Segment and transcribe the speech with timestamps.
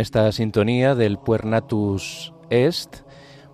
[0.00, 3.02] esta sintonía del Puernatus Est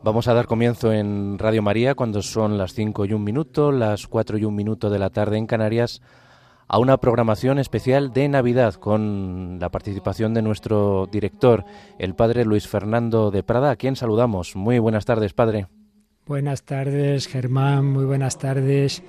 [0.02, 4.06] vamos a dar comienzo en Radio María cuando son las 5 y un minuto, las
[4.06, 6.00] 4 y un minuto de la tarde en Canarias
[6.68, 11.64] a una programación especial de Navidad con la participación de nuestro director,
[11.98, 14.54] el padre Luis Fernando de Prada, a quien saludamos.
[14.54, 15.66] Muy buenas tardes, padre.
[16.26, 19.02] Buenas tardes, Germán, muy buenas tardes,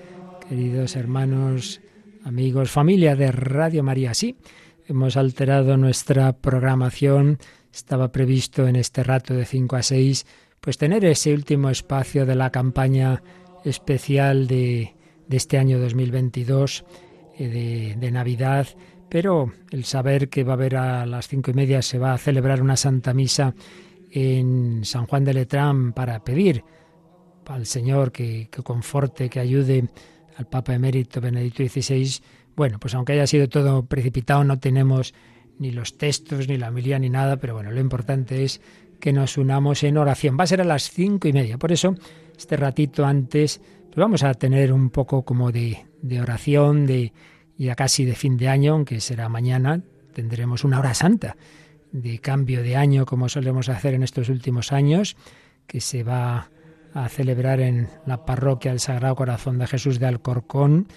[0.49, 1.81] queridos hermanos,
[2.23, 4.13] amigos, familia de Radio María.
[4.13, 4.35] Sí,
[4.87, 7.37] hemos alterado nuestra programación.
[7.73, 10.25] Estaba previsto en este rato de 5 a 6,
[10.59, 13.21] pues tener ese último espacio de la campaña
[13.63, 14.95] especial de,
[15.27, 16.85] de este año 2022
[17.37, 18.67] eh, de, Navidad,
[19.09, 22.17] pero el saber que va a haber a las cinco y media se va a
[22.17, 23.53] celebrar una Santa Misa
[24.09, 26.63] en San Juan de Letrán para pedir
[27.45, 29.87] al Señor que, que conforte, que ayude
[30.35, 32.21] al Papa emérito Benedicto XVI.
[32.57, 35.13] Bueno, pues aunque haya sido todo precipitado, no tenemos
[35.59, 38.61] ni los textos, ni la homilía, ni nada, pero bueno, lo importante es
[38.99, 40.37] que nos unamos en oración.
[40.39, 41.59] Va a ser a las cinco y media.
[41.59, 41.93] Por eso,
[42.35, 47.13] este ratito antes, pues vamos a tener un poco como de, de oración, de
[47.59, 51.37] ya casi de fin de año, aunque será mañana, tendremos una hora santa
[51.91, 55.15] de cambio de año como solemos hacer en estos últimos años,
[55.67, 56.49] que se va
[56.95, 60.87] a celebrar en la parroquia del Sagrado Corazón de Jesús de Alcorcón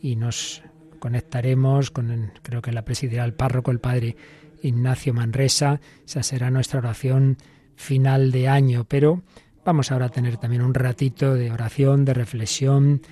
[0.00, 0.62] y nos
[0.98, 4.16] conectaremos con, creo que la presidirá el párroco, el padre
[4.62, 5.80] Ignacio Manresa.
[6.06, 7.36] Esa será nuestra oración
[7.76, 9.22] final de año, pero
[9.64, 13.02] vamos ahora a tener también un ratito de oración, de reflexión,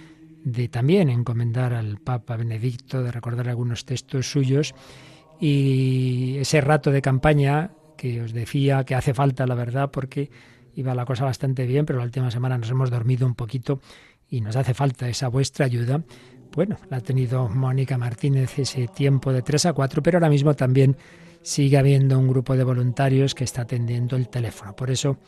[0.44, 4.74] de también encomendar al Papa Benedicto, de recordar algunos textos suyos
[5.40, 10.30] y ese rato de campaña que os decía que hace falta, la verdad, porque
[10.74, 13.80] iba la cosa bastante bien, pero la última semana nos hemos dormido un poquito
[14.28, 16.02] y nos hace falta esa vuestra ayuda.
[16.56, 20.54] Bueno, la ha tenido Mónica Martínez ese tiempo de 3 a 4, pero ahora mismo
[20.54, 20.96] también
[21.42, 24.74] sigue habiendo un grupo de voluntarios que está atendiendo el teléfono.
[24.74, 25.18] Por eso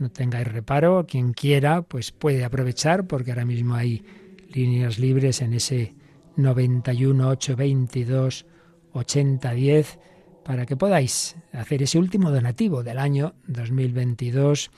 [0.00, 4.04] no tengáis reparo, quien quiera pues puede aprovechar porque ahora mismo hay
[4.52, 5.94] líneas libres en ese
[6.34, 8.44] 91 822
[8.94, 10.00] 8010
[10.44, 14.72] para que podáis hacer ese último donativo del año 2022,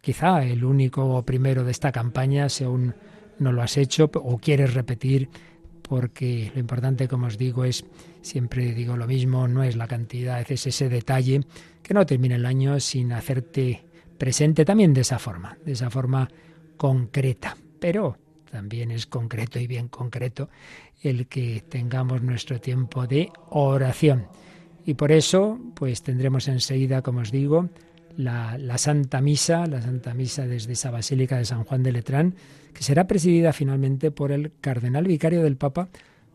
[0.00, 2.96] quizá el único o primero de esta campaña, si aún
[3.38, 5.28] no lo has hecho o quieres repetir,
[5.82, 7.84] porque lo importante, como os digo, es,
[8.20, 11.42] siempre digo lo mismo, no es la cantidad, es ese detalle,
[11.82, 13.84] que no termine el año sin hacerte
[14.18, 16.28] presente también de esa forma, de esa forma
[16.76, 17.56] concreta.
[17.78, 18.16] Pero
[18.50, 20.48] también es concreto y bien concreto
[21.02, 24.26] el que tengamos nuestro tiempo de oración.
[24.84, 27.68] Y por eso, pues tendremos enseguida, como os digo,
[28.16, 32.34] la, la, Santa Misa, la Santa Misa desde esa Basílica de San Juan de Letrán,
[32.76, 35.88] que será presidida finalmente por el cardenal vicario del Papa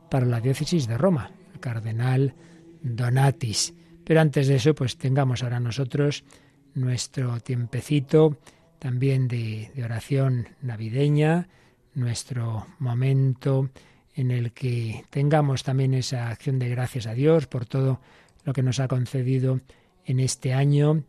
[0.09, 2.33] para la diócesis de Roma, el cardenal
[2.81, 3.75] Donatis.
[4.03, 6.23] Pero antes de eso, pues tengamos ahora nosotros
[6.73, 8.39] nuestro tiempecito
[8.79, 11.47] también de, de oración navideña,
[11.93, 13.69] nuestro momento
[14.15, 18.01] en el que tengamos también esa acción de gracias a Dios por todo
[18.45, 19.61] lo que nos ha concedido
[20.05, 21.03] en este año,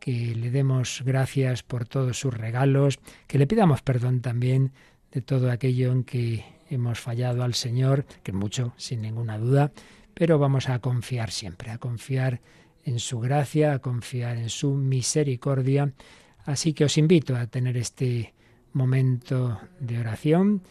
[0.00, 4.72] que le demos gracias por todos sus regalos, que le pidamos perdón también
[5.12, 9.72] de todo aquello en que hemos fallado al Señor, que mucho, sin ninguna duda,
[10.14, 12.40] pero vamos a confiar siempre, a confiar
[12.84, 15.92] en su gracia, a confiar en su misericordia.
[16.44, 18.32] Así que os invito a tener este
[18.72, 20.62] momento de oración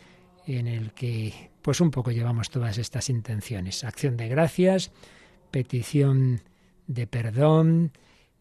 [0.48, 4.92] en el que pues un poco llevamos todas estas intenciones, acción de gracias,
[5.52, 6.42] petición
[6.88, 7.92] de perdón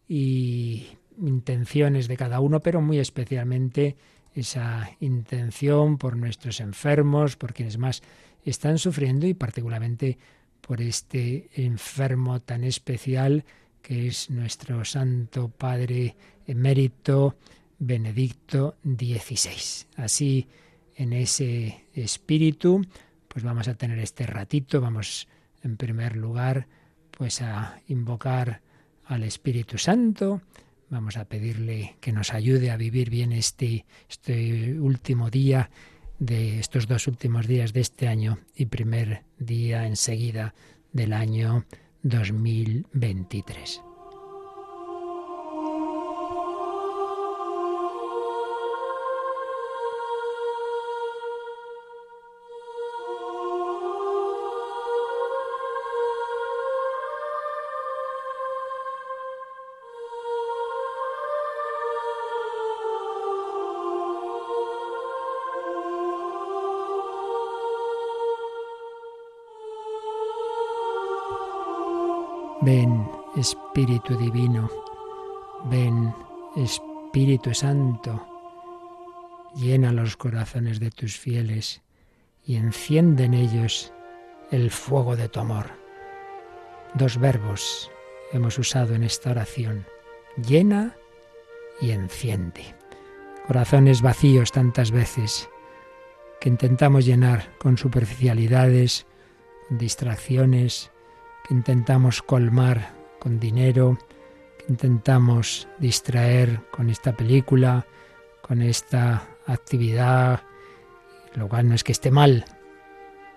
[0.07, 0.87] y
[1.19, 3.95] intenciones de cada uno, pero muy especialmente
[4.33, 8.03] esa intención por nuestros enfermos, por quienes más
[8.43, 10.17] están sufriendo y particularmente
[10.61, 13.45] por este enfermo tan especial
[13.81, 16.15] que es nuestro Santo Padre
[16.47, 17.37] emérito,
[17.77, 19.85] Benedicto XVI.
[19.95, 20.47] Así,
[20.95, 22.81] en ese espíritu,
[23.27, 25.27] pues vamos a tener este ratito, vamos
[25.61, 26.67] en primer lugar
[27.11, 28.61] pues a invocar
[29.05, 30.41] al Espíritu Santo,
[30.89, 35.69] vamos a pedirle que nos ayude a vivir bien este, este último día
[36.19, 40.53] de estos dos últimos días de este año y primer día enseguida
[40.93, 41.65] del año
[42.03, 43.84] 2023.
[73.75, 74.69] Espíritu Divino.
[75.65, 76.15] Ven,
[76.55, 78.25] Espíritu Santo.
[79.53, 81.81] Llena los corazones de tus fieles
[82.45, 83.91] y enciende en ellos
[84.49, 85.71] el fuego de tu amor.
[86.93, 87.91] Dos verbos
[88.31, 89.85] hemos usado en esta oración.
[90.37, 90.95] Llena
[91.81, 92.75] y enciende.
[93.45, 95.49] Corazones vacíos tantas veces
[96.39, 99.05] que intentamos llenar con superficialidades,
[99.69, 100.91] distracciones,
[101.45, 102.94] que intentamos colmar
[103.25, 103.97] con dinero,
[104.59, 107.87] que intentamos distraer con esta película,
[108.43, 110.43] con esta actividad,
[111.33, 112.45] lo cual no es que esté mal,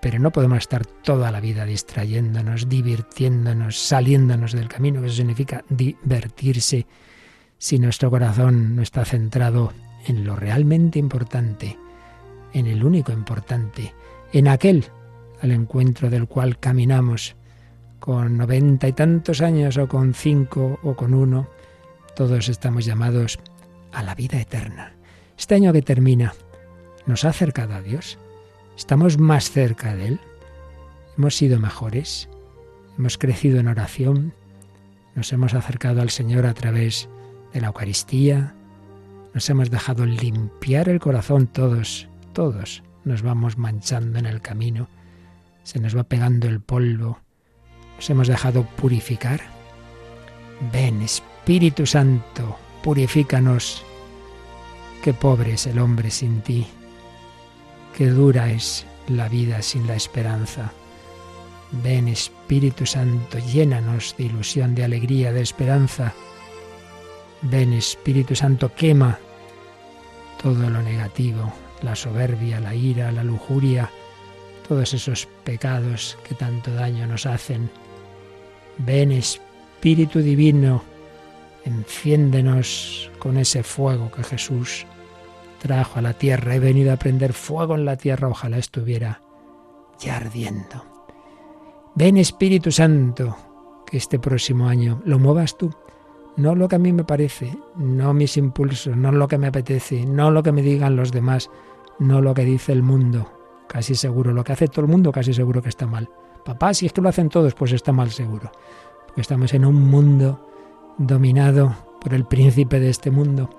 [0.03, 6.87] pero no podemos estar toda la vida distrayéndonos, divirtiéndonos, saliéndonos del camino, eso significa divertirse,
[7.57, 9.73] si nuestro corazón no está centrado
[10.07, 11.79] en lo realmente importante,
[12.53, 13.95] en el único importante,
[14.35, 14.85] en aquel
[15.41, 17.37] al encuentro del cual caminamos
[18.09, 21.47] con noventa y tantos años o con cinco o con uno,
[22.17, 23.39] todos estamos llamados
[23.93, 24.95] a la vida eterna.
[25.37, 26.33] Este año que termina,
[27.05, 28.17] ¿nos ha acercado a Dios?
[28.79, 30.21] ¿Estamos más cerca de Él?
[31.19, 32.31] ¿Hemos sido mejores?
[32.97, 34.33] ¿Hemos crecido en oración?
[35.15, 37.11] ¿Nos hemos acercado al Señor a través
[37.53, 38.55] de la Eucaristía?
[39.35, 44.89] ¿Nos hemos dejado limpiar el corazón todos todos nos vamos manchando en el camino,
[45.63, 47.19] se nos va pegando el polvo,
[47.99, 49.41] nos hemos dejado purificar.
[50.73, 53.85] Ven, Espíritu Santo, purifícanos.
[55.03, 56.67] Qué pobre es el hombre sin ti,
[57.97, 60.73] qué dura es la vida sin la esperanza.
[61.71, 66.15] Ven, Espíritu Santo, llénanos de ilusión, de alegría, de esperanza.
[67.43, 69.19] Ven, Espíritu Santo, quema
[70.41, 71.53] todo lo negativo,
[71.83, 73.91] la soberbia, la ira, la lujuria,
[74.69, 77.71] todos esos pecados que tanto daño nos hacen.
[78.79, 80.83] Ven Espíritu Divino,
[81.65, 84.87] enciéndenos con ese fuego que Jesús
[85.59, 86.55] trajo a la tierra.
[86.55, 89.21] He venido a prender fuego en la tierra, ojalá estuviera
[89.99, 90.85] ya ardiendo.
[91.95, 93.37] Ven Espíritu Santo,
[93.87, 95.75] que este próximo año lo muevas tú
[96.39, 100.07] no lo que a mí me parece, no mis impulsos, no lo que me apetece,
[100.07, 101.51] no lo que me digan los demás,
[101.99, 103.29] no lo que dice el mundo.
[103.67, 106.09] Casi seguro, lo que hace todo el mundo casi seguro que está mal.
[106.45, 108.51] Papá, si es que lo hacen todos, pues está mal seguro.
[109.07, 110.47] Porque estamos en un mundo
[110.99, 113.51] dominado por el príncipe de este mundo,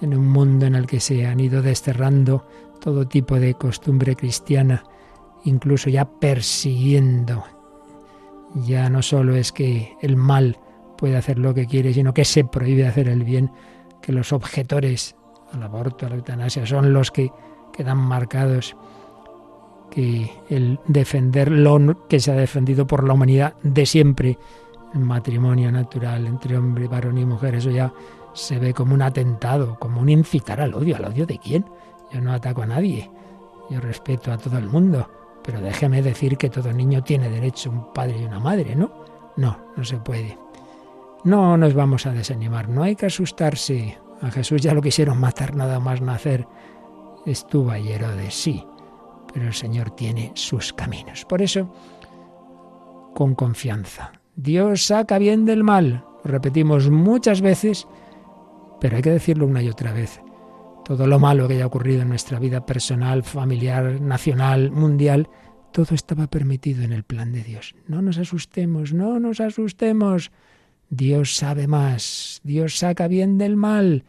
[0.00, 2.46] en un mundo en el que se han ido desterrando
[2.80, 4.84] todo tipo de costumbre cristiana,
[5.44, 7.44] incluso ya persiguiendo.
[8.54, 10.58] Ya no solo es que el mal
[10.96, 13.50] puede hacer lo que quiere, sino que se prohíbe hacer el bien,
[14.00, 15.16] que los objetores
[15.52, 17.30] al aborto, a la eutanasia, son los que
[17.72, 18.76] quedan marcados,
[19.98, 24.38] que el defender lo que se ha defendido por la humanidad de siempre,
[24.94, 27.92] el matrimonio natural entre hombre, varón y mujer, eso ya
[28.32, 30.94] se ve como un atentado, como un incitar al odio.
[30.94, 31.64] ¿Al odio de quién?
[32.12, 33.10] Yo no ataco a nadie,
[33.70, 35.10] yo respeto a todo el mundo,
[35.42, 38.92] pero déjeme decir que todo niño tiene derecho a un padre y una madre, ¿no?
[39.36, 40.38] No, no se puede.
[41.24, 43.98] No nos vamos a desanimar, no hay que asustarse.
[44.22, 46.46] A Jesús ya lo quisieron matar nada más nacer.
[47.26, 48.64] Estuvo ayer de sí,
[49.32, 51.24] pero el Señor tiene sus caminos.
[51.24, 51.72] Por eso,
[53.14, 54.12] con confianza.
[54.36, 56.04] Dios saca bien del mal.
[56.24, 57.86] Repetimos muchas veces,
[58.80, 60.20] pero hay que decirlo una y otra vez.
[60.84, 65.28] Todo lo malo que haya ocurrido en nuestra vida personal, familiar, nacional, mundial,
[65.72, 67.74] todo estaba permitido en el plan de Dios.
[67.86, 70.30] No nos asustemos, no nos asustemos.
[70.90, 74.04] Dios sabe más, Dios saca bien del mal.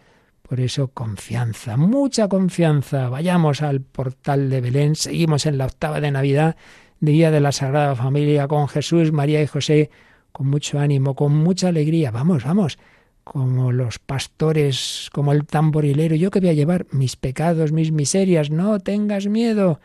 [0.50, 3.08] Por eso confianza, mucha confianza.
[3.08, 6.56] Vayamos al portal de Belén, seguimos en la octava de Navidad,
[7.00, 9.92] Día de la Sagrada Familia, con Jesús, María y José,
[10.32, 12.10] con mucho ánimo, con mucha alegría.
[12.10, 12.80] Vamos, vamos,
[13.24, 16.16] como los pastores, como el tamborilero.
[16.16, 19.80] Yo que voy a llevar mis pecados, mis miserias, no tengas miedo.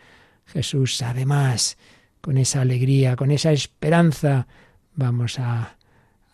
[0.46, 1.76] Jesús sabe más.
[2.22, 4.46] Con esa alegría, con esa esperanza,
[4.94, 5.76] vamos a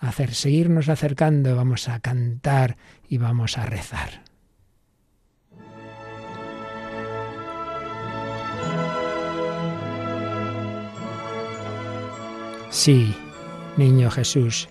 [0.00, 2.76] hacer, seguirnos acercando, vamos a cantar
[3.09, 4.25] y vamos a rezar.
[12.71, 13.14] Sí,
[13.76, 14.69] niño Jesús,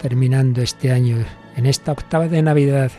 [0.00, 1.18] terminando este año,
[1.56, 2.92] en esta octava de Navidad,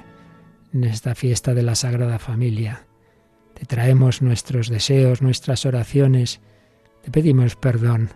[0.73, 2.85] en esta fiesta de la Sagrada Familia,
[3.53, 6.41] te traemos nuestros deseos, nuestras oraciones,
[7.01, 8.09] te pedimos perdón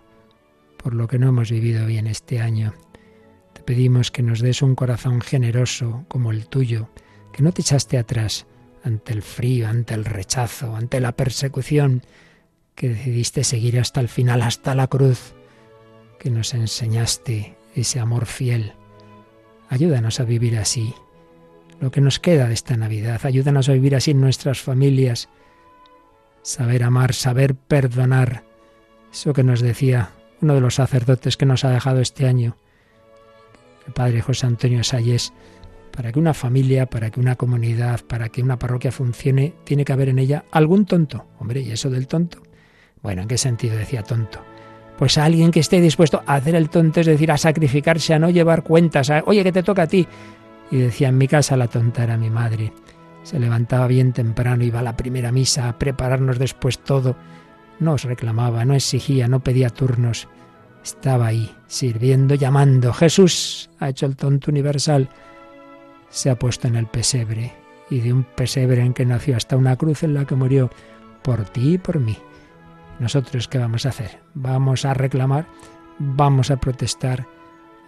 [0.76, 2.74] por lo que no hemos vivido bien este año
[3.64, 6.88] pedimos que nos des un corazón generoso como el tuyo,
[7.32, 8.46] que no te echaste atrás
[8.82, 12.02] ante el frío, ante el rechazo, ante la persecución,
[12.74, 15.34] que decidiste seguir hasta el final, hasta la cruz,
[16.18, 18.74] que nos enseñaste ese amor fiel,
[19.68, 20.94] Ayúdanos a vivir así.
[21.80, 25.28] Lo que nos queda de esta Navidad, ayúdanos a vivir así en nuestras familias.
[26.42, 28.44] Saber amar, saber perdonar.
[29.12, 32.56] Eso que nos decía uno de los sacerdotes que nos ha dejado este año,
[33.86, 35.32] el padre José Antonio Salles,
[35.94, 39.92] para que una familia, para que una comunidad, para que una parroquia funcione, tiene que
[39.92, 41.26] haber en ella algún tonto.
[41.38, 42.42] Hombre, ¿y eso del tonto?
[43.02, 44.40] Bueno, ¿en qué sentido decía tonto?
[44.98, 48.18] Pues a alguien que esté dispuesto a hacer el tonto, es decir, a sacrificarse, a
[48.18, 50.06] no llevar cuentas, a, oye, que te toca a ti.
[50.70, 52.72] Y decía, en mi casa la tonta era mi madre.
[53.22, 57.16] Se levantaba bien temprano, iba a la primera misa, a prepararnos después todo.
[57.80, 60.28] No os reclamaba, no exigía, no pedía turnos.
[60.84, 62.92] Estaba ahí, sirviendo, llamando.
[62.92, 65.08] Jesús ha hecho el tonto universal
[66.14, 67.52] se ha puesto en el pesebre,
[67.90, 70.70] y de un pesebre en que nació hasta una cruz en la que murió
[71.22, 72.16] por ti y por mí.
[73.00, 74.20] Nosotros, ¿qué vamos a hacer?
[74.34, 75.46] Vamos a reclamar,
[75.98, 77.26] vamos a protestar.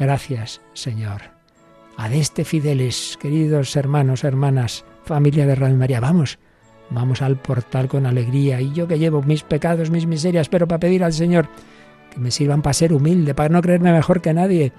[0.01, 1.23] Gracias, Señor.
[1.97, 6.41] Adeste fideles, queridos hermanos, hermanas, familia de Radio María, vamos,
[6.91, 8.61] vamos al portal con alegría.
[8.61, 11.49] Y yo que llevo mis pecados, mis miserias, pero para pedir al Señor
[12.17, 14.73] que me sirvan para ser humilde, para no creerme mejor que nadie,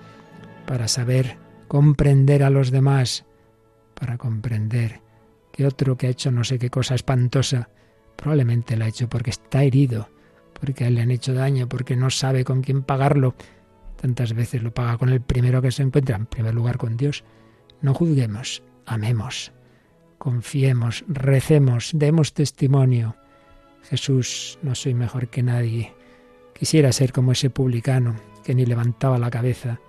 [0.66, 3.26] para saber comprender a los demás,
[3.94, 5.02] para comprender
[5.52, 7.70] que otro que ha hecho no sé qué cosa espantosa,
[8.16, 10.10] probablemente la ha hecho porque está herido,
[10.60, 13.36] porque a él le han hecho daño, porque no sabe con quién pagarlo.
[14.02, 17.24] Tantas veces lo paga con el primero que se encuentra, en primer lugar con Dios.
[17.82, 19.52] No juzguemos, amemos,
[20.18, 23.16] confiemos, recemos, demos testimonio.
[23.84, 25.97] Jesús, no soy mejor que nadie.
[26.58, 29.80] Quisiera ser como ese publicano que ni levantaba la cabeza,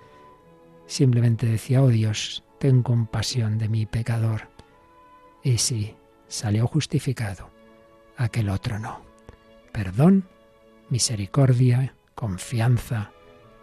[0.87, 4.49] simplemente decía, oh Dios, ten compasión de mi pecador.
[5.43, 5.95] Y sí,
[6.27, 7.49] salió justificado,
[8.19, 9.01] aquel otro no.
[9.73, 10.29] Perdón,
[10.91, 13.13] misericordia, confianza.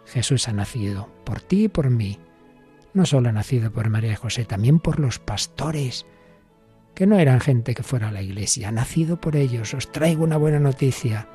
[0.06, 2.18] Jesús ha nacido por ti y por mí.
[2.92, 6.06] No solo ha nacido por María José, también por los pastores,
[6.94, 8.70] que no eran gente que fuera a la iglesia.
[8.70, 9.74] Ha nacido por ellos.
[9.74, 11.28] Os traigo una buena noticia,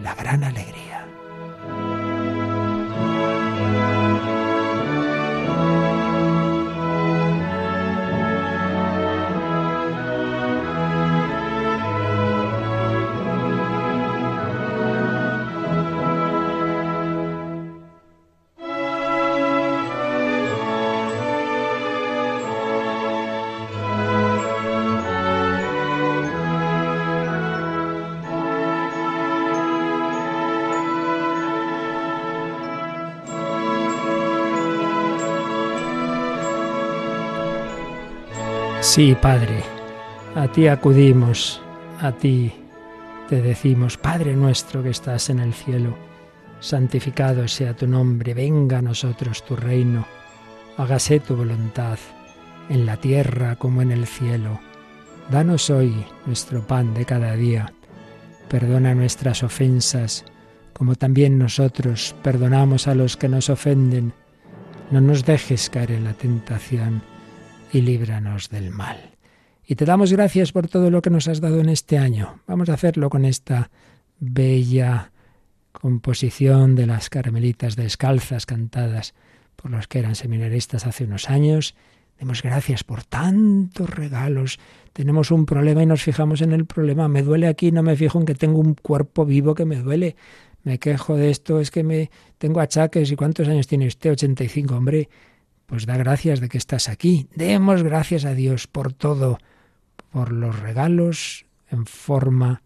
[0.00, 0.99] la gran alegría.
[38.90, 39.62] Sí, Padre,
[40.34, 41.62] a ti acudimos,
[42.00, 42.52] a ti
[43.28, 45.96] te decimos, Padre nuestro que estás en el cielo,
[46.58, 50.08] santificado sea tu nombre, venga a nosotros tu reino,
[50.76, 52.00] hágase tu voluntad,
[52.68, 54.58] en la tierra como en el cielo.
[55.30, 57.72] Danos hoy nuestro pan de cada día,
[58.48, 60.24] perdona nuestras ofensas,
[60.72, 64.12] como también nosotros perdonamos a los que nos ofenden.
[64.90, 67.02] No nos dejes caer en la tentación
[67.72, 69.16] y líbranos del mal.
[69.66, 72.40] Y te damos gracias por todo lo que nos has dado en este año.
[72.46, 73.70] Vamos a hacerlo con esta
[74.18, 75.12] bella
[75.72, 79.14] composición de las carmelitas descalzas cantadas
[79.56, 81.74] por los que eran seminaristas hace unos años.
[82.18, 84.58] Demos gracias por tantos regalos.
[84.92, 87.08] Tenemos un problema y nos fijamos en el problema.
[87.08, 90.16] Me duele aquí, no me fijo en que tengo un cuerpo vivo que me duele.
[90.62, 93.10] Me quejo de esto, es que me tengo achaques.
[93.10, 94.10] ¿Y cuántos años tiene usted?
[94.10, 95.08] 85, hombre.
[95.70, 97.28] Pues da gracias de que estás aquí.
[97.32, 99.38] Demos gracias a Dios por todo,
[100.10, 102.64] por los regalos en forma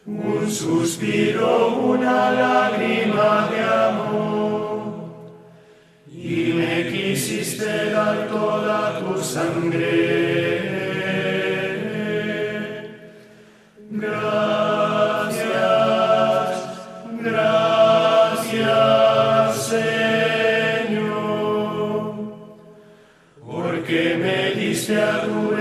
[0.07, 4.83] Un suspiro, una lágrima de amor,
[6.09, 10.14] y me quisiste dar toda tu sangre.
[24.89, 25.54] Me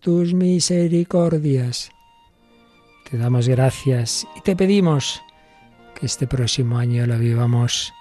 [0.00, 1.90] tus misericordias.
[3.10, 5.22] Te damos gracias y te pedimos
[5.94, 7.92] que este próximo año lo vivamos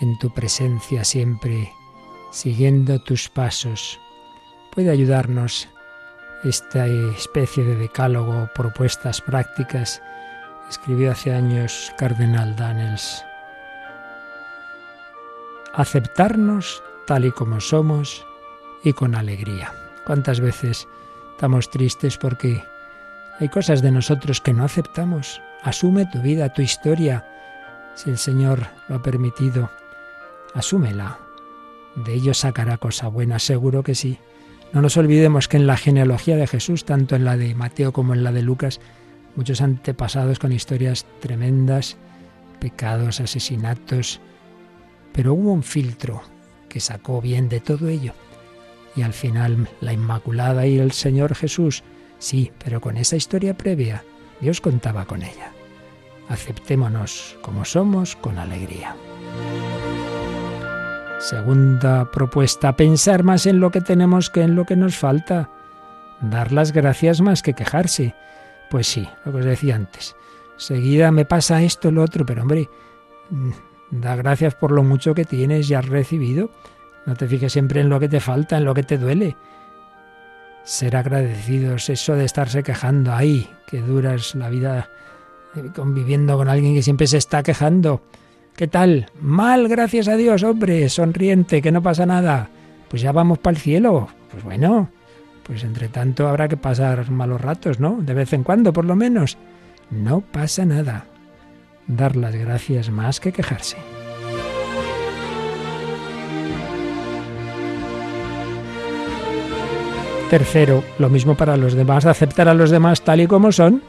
[0.00, 1.70] en tu presencia siempre,
[2.30, 3.98] siguiendo tus pasos.
[4.72, 5.68] Puede ayudarnos
[6.44, 10.00] esta especie de decálogo, propuestas prácticas,
[10.68, 13.24] escribió hace años Cardenal Daniels.
[15.74, 18.24] Aceptarnos tal y como somos
[18.84, 19.72] y con alegría.
[20.06, 20.86] ¿Cuántas veces
[21.38, 22.64] estamos tristes porque
[23.38, 25.40] hay cosas de nosotros que no aceptamos?
[25.62, 27.24] Asume tu vida, tu historia.
[27.94, 29.70] Si el Señor lo ha permitido,
[30.52, 31.20] asúmela.
[31.94, 34.18] De ello sacará cosa buena, seguro que sí.
[34.72, 38.14] No nos olvidemos que en la genealogía de Jesús, tanto en la de Mateo como
[38.14, 38.80] en la de Lucas,
[39.36, 41.98] muchos antepasados con historias tremendas,
[42.58, 44.20] pecados, asesinatos,
[45.12, 46.20] pero hubo un filtro
[46.68, 48.12] que sacó bien de todo ello.
[48.98, 51.84] Y al final la Inmaculada y el Señor Jesús,
[52.18, 54.02] sí, pero con esa historia previa,
[54.40, 55.52] Dios contaba con ella.
[56.28, 58.96] Aceptémonos como somos con alegría.
[61.20, 65.48] Segunda propuesta, pensar más en lo que tenemos que en lo que nos falta.
[66.20, 68.16] Dar las gracias más que quejarse.
[68.68, 70.16] Pues sí, lo que os decía antes.
[70.56, 72.68] Seguida me pasa esto, lo otro, pero hombre,
[73.92, 76.50] da gracias por lo mucho que tienes y has recibido.
[77.08, 79.34] No te fijes siempre en lo que te falta, en lo que te duele.
[80.62, 84.90] ser agradecidos, eso de estarse quejando ahí, que dura es la vida
[85.56, 88.02] eh, conviviendo con alguien que siempre se está quejando.
[88.54, 89.06] ¿Qué tal?
[89.22, 92.50] Mal, gracias a Dios, hombre, sonriente, que no pasa nada.
[92.90, 94.08] Pues ya vamos para el cielo.
[94.30, 94.90] Pues bueno,
[95.44, 98.02] pues entre tanto habrá que pasar malos ratos, ¿no?
[98.02, 99.38] De vez en cuando, por lo menos.
[99.90, 101.06] No pasa nada.
[101.86, 103.78] Dar las gracias más que quejarse.
[110.30, 113.82] Tercero, lo mismo para los demás, aceptar a los demás tal y como son.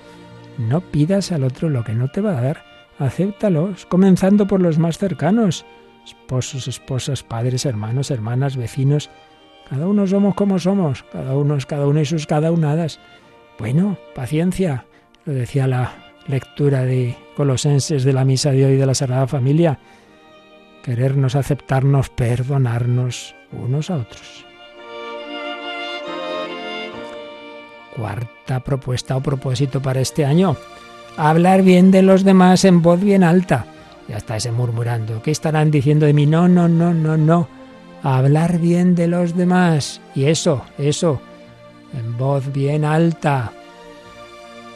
[0.58, 2.64] No pidas al otro lo que no te va a dar.
[2.98, 5.66] Acéptalos, comenzando por los más cercanos.
[6.06, 9.10] Esposos, esposas, padres, hermanos, hermanas, vecinos.
[9.70, 13.02] Cada uno somos como somos, cada uno es cada uno y sus cada unadas.
[13.58, 14.86] Bueno, paciencia,
[15.26, 19.78] lo decía la lectura de Colosenses de la misa de hoy de la Sagrada Familia.
[20.84, 24.49] Querernos, aceptarnos, perdonarnos unos a otros.
[28.00, 30.56] Cuarta propuesta o propósito para este año.
[31.18, 33.66] Hablar bien de los demás en voz bien alta.
[34.08, 35.22] Ya está ese murmurando.
[35.22, 36.26] ¿Qué estarán diciendo de mí?
[36.26, 37.50] No, no, no, no, no.
[38.02, 40.00] Hablar bien de los demás.
[40.16, 41.20] Y eso, eso,
[41.94, 43.52] en voz bien alta.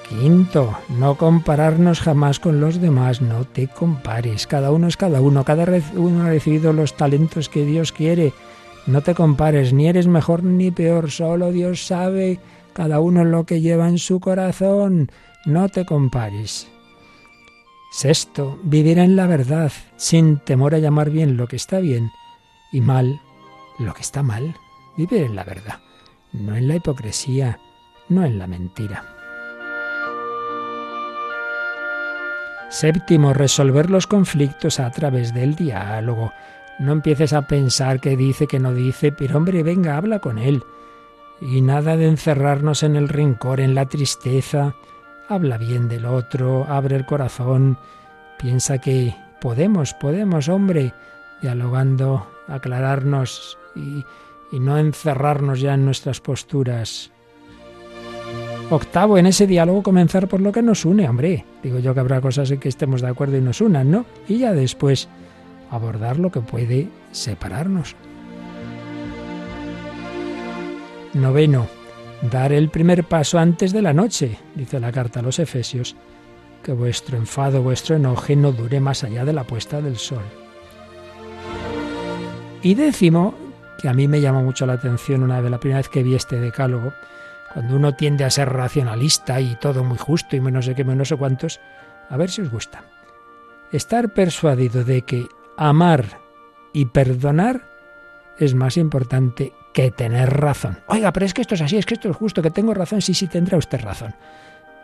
[0.09, 5.45] Quinto, no compararnos jamás con los demás, no te compares, cada uno es cada uno,
[5.45, 8.33] cada uno ha recibido los talentos que Dios quiere,
[8.85, 12.39] no te compares, ni eres mejor ni peor, solo Dios sabe
[12.73, 15.11] cada uno lo que lleva en su corazón.
[15.45, 16.67] No te compares.
[17.91, 22.09] Sexto, vivir en la verdad, sin temor a llamar bien lo que está bien
[22.71, 23.21] y mal
[23.79, 24.55] lo que está mal.
[24.97, 25.79] Vivir en la verdad,
[26.31, 27.59] no en la hipocresía,
[28.09, 29.05] no en la mentira.
[32.69, 36.31] Séptimo, resolver los conflictos a través del diálogo.
[36.79, 40.63] No empieces a pensar qué dice, qué no dice, pero hombre, venga, habla con él.
[41.41, 44.75] Y nada de encerrarnos en el rencor, en la tristeza.
[45.27, 47.77] Habla bien del otro, abre el corazón,
[48.39, 50.93] piensa que podemos, podemos, hombre,
[51.41, 54.03] dialogando, aclararnos y,
[54.51, 57.11] y no encerrarnos ya en nuestras posturas.
[58.69, 61.45] Octavo, en ese diálogo comenzar por lo que nos une, hombre.
[61.61, 64.05] Digo yo que habrá cosas en que estemos de acuerdo y nos unan, ¿no?
[64.27, 65.09] Y ya después
[65.69, 67.95] abordar lo que puede separarnos.
[71.13, 71.67] Noveno,
[72.31, 75.95] dar el primer paso antes de la noche, dice la carta a los Efesios,
[76.63, 80.23] que vuestro enfado, vuestro enoje no dure más allá de la puesta del sol.
[82.63, 83.35] Y décimo,
[83.79, 86.15] que a mí me llamó mucho la atención una vez la primera vez que vi
[86.15, 86.93] este decálogo,
[87.53, 91.09] cuando uno tiende a ser racionalista y todo muy justo y menos sé qué, menos
[91.09, 91.59] sé cuántos,
[92.09, 92.85] a ver si os gusta.
[93.71, 96.05] Estar persuadido de que amar
[96.71, 97.69] y perdonar
[98.39, 100.77] es más importante que tener razón.
[100.87, 103.01] Oiga, pero es que esto es así, es que esto es justo, que tengo razón,
[103.01, 104.15] sí, sí, tendrá usted razón.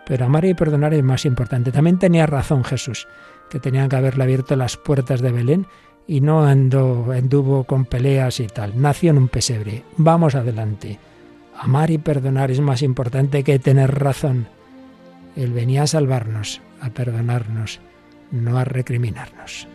[0.06, 1.72] Pero amar y perdonar es más importante.
[1.72, 3.08] También tenía razón Jesús,
[3.50, 5.68] que tenían que haberle abierto las puertas de Belén
[6.08, 8.82] y no andó, anduvo con peleas y tal.
[8.82, 9.84] Nació en un pesebre.
[9.98, 10.98] Vamos adelante.
[11.56, 14.48] Amar y perdonar es más importante que tener razón.
[15.36, 17.80] Él venía a salvarnos, a perdonarnos,
[18.32, 19.68] no a recriminarnos.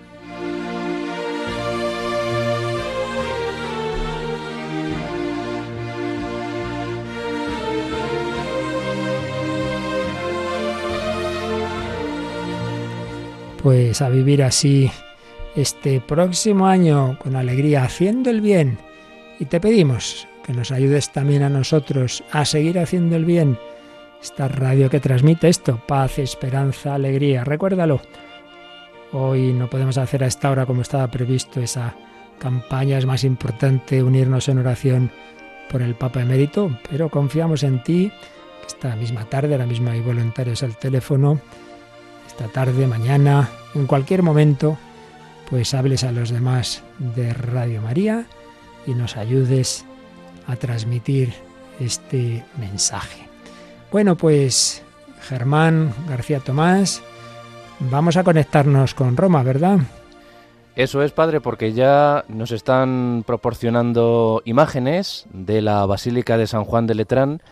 [13.64, 14.90] Pues a vivir así
[15.56, 18.76] este próximo año con alegría, haciendo el bien.
[19.40, 23.58] Y te pedimos que nos ayudes también a nosotros a seguir haciendo el bien.
[24.22, 27.42] Esta radio que transmite esto, paz, esperanza, alegría.
[27.42, 28.02] Recuérdalo.
[29.12, 31.96] Hoy no podemos hacer a esta hora como estaba previsto esa
[32.38, 32.98] campaña.
[32.98, 35.10] Es más importante unirnos en oración
[35.70, 38.12] por el Papa Emérito, pero confiamos en ti.
[38.66, 41.40] Esta misma tarde, ahora mismo hay voluntarios al teléfono
[42.36, 44.76] esta tarde, mañana, en cualquier momento,
[45.48, 48.26] pues hables a los demás de Radio María
[48.88, 49.86] y nos ayudes
[50.48, 51.32] a transmitir
[51.78, 53.28] este mensaje.
[53.92, 54.82] Bueno, pues
[55.20, 57.02] Germán García Tomás,
[57.78, 59.78] vamos a conectarnos con Roma, ¿verdad?
[60.74, 66.88] Eso es, padre, porque ya nos están proporcionando imágenes de la Basílica de San Juan
[66.88, 67.42] de Letrán,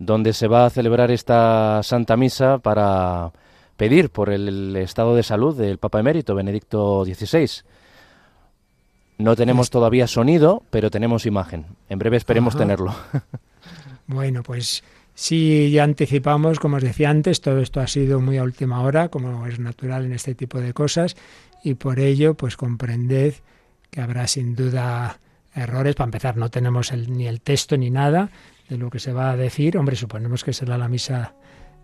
[0.00, 3.30] donde se va a celebrar esta Santa Misa para
[3.76, 7.64] pedir por el estado de salud del Papa Emérito Benedicto XVI.
[9.18, 11.66] No tenemos todavía sonido, pero tenemos imagen.
[11.88, 12.94] En breve esperemos tenerlo.
[14.06, 14.82] bueno, pues
[15.14, 19.08] sí, ya anticipamos, como os decía antes, todo esto ha sido muy a última hora,
[19.08, 21.16] como es natural en este tipo de cosas,
[21.62, 23.34] y por ello, pues comprended
[23.90, 25.20] que habrá sin duda
[25.54, 25.94] errores.
[25.94, 28.30] Para empezar, no tenemos ni el texto ni nada,
[28.68, 29.78] de lo que se va a decir.
[29.78, 31.34] Hombre, suponemos que será la misa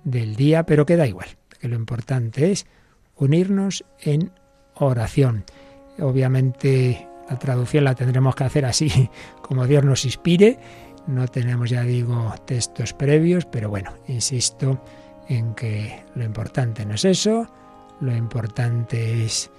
[0.03, 1.29] del día, pero queda igual,
[1.61, 2.67] que lo importante es
[3.17, 4.33] unirnos en
[4.75, 5.45] oración.
[5.99, 9.11] Obviamente la traducción la tendremos que hacer así
[9.43, 10.59] como Dios nos inspire.
[11.07, 14.83] No tenemos, ya digo, textos previos, pero bueno, insisto
[15.29, 17.47] en que lo importante no es eso,
[18.01, 19.51] lo importante es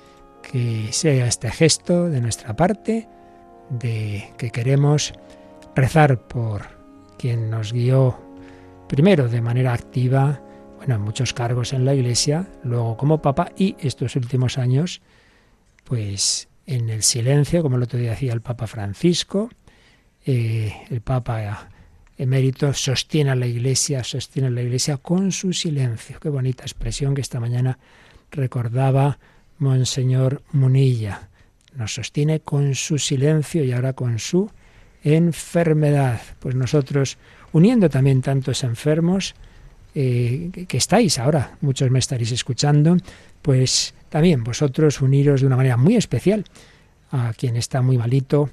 [0.42, 3.08] que sea este gesto de nuestra parte,
[3.70, 5.14] de que queremos
[5.76, 6.64] rezar por
[7.18, 8.20] quien nos guió
[8.88, 10.42] primero de manera activa,
[10.82, 15.04] bueno, en muchos cargos en la Iglesia, luego como Papa y estos últimos años,
[15.84, 19.52] pues en el silencio, como el otro día decía el Papa Francisco,
[20.26, 21.70] eh, el Papa
[22.18, 26.20] emérito sostiene a la Iglesia, sostiene a la Iglesia con su silencio.
[26.20, 27.78] Qué bonita expresión que esta mañana
[28.32, 29.20] recordaba
[29.60, 31.30] Monseñor Munilla.
[31.76, 34.50] Nos sostiene con su silencio y ahora con su
[35.04, 36.22] enfermedad.
[36.40, 37.20] Pues nosotros,
[37.52, 39.36] uniendo también tantos enfermos,
[39.96, 42.98] eh, que estáis ahora, muchos me estaréis escuchando,
[43.42, 46.46] pues también vosotros uniros de una manera muy especial
[47.12, 48.50] a quien está muy malito,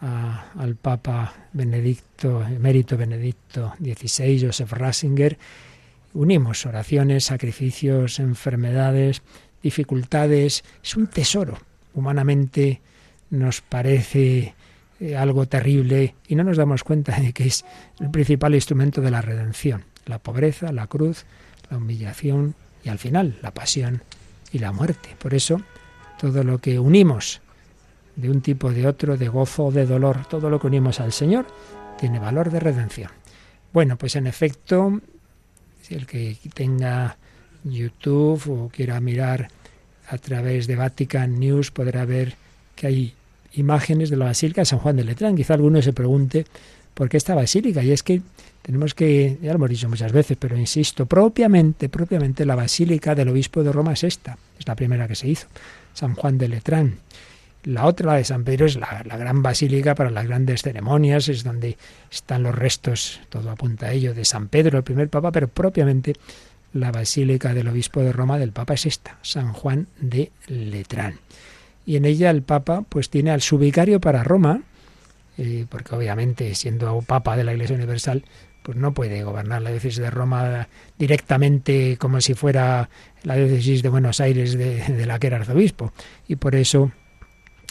[0.00, 5.38] al Papa Benedicto, emérito Benedicto XVI, Joseph Ratzinger.
[6.12, 9.22] Unimos oraciones, sacrificios, enfermedades,
[9.62, 10.62] dificultades.
[10.82, 11.58] Es un tesoro.
[11.94, 12.80] Humanamente
[13.30, 14.54] nos parece
[15.00, 17.64] eh, algo terrible y no nos damos cuenta de que es
[17.98, 19.84] el principal instrumento de la redención.
[20.06, 21.24] La pobreza, la cruz,
[21.70, 24.02] la humillación y al final la pasión
[24.52, 25.16] y la muerte.
[25.18, 25.60] Por eso,
[26.20, 27.40] todo lo que unimos
[28.16, 31.00] de un tipo o de otro, de gozo o de dolor, todo lo que unimos
[31.00, 31.46] al Señor,
[31.98, 33.10] tiene valor de redención.
[33.72, 35.00] Bueno, pues en efecto,
[35.82, 37.16] si el que tenga
[37.64, 39.48] YouTube o quiera mirar
[40.08, 42.36] a través de Vatican News podrá ver
[42.76, 43.14] que hay
[43.54, 45.36] imágenes de la Basílica de San Juan de Letrán.
[45.36, 46.46] Quizá alguno se pregunte
[46.92, 47.82] por qué esta basílica.
[47.82, 48.22] Y es que
[48.64, 53.28] tenemos que, ya lo hemos dicho muchas veces, pero insisto, propiamente, propiamente la basílica del
[53.28, 55.48] obispo de Roma es esta, es la primera que se hizo,
[55.92, 56.96] San Juan de Letrán.
[57.64, 61.44] La otra, la de San Pedro, es la, gran basílica para las grandes ceremonias, es
[61.44, 61.76] donde
[62.10, 66.14] están los restos, todo apunta a ello, de San Pedro, el primer papa, pero propiamente
[66.72, 71.18] la basílica del obispo de Roma del papa es esta, San Juan de Letrán.
[71.84, 74.62] Y en ella el papa pues tiene al subicario para Roma,
[75.36, 78.24] eh, porque obviamente siendo papa de la Iglesia Universal,
[78.64, 82.88] pues no puede gobernar la diócesis de Roma directamente como si fuera
[83.22, 85.92] la diócesis de Buenos Aires de, la que era arzobispo.
[86.26, 86.90] Y por eso,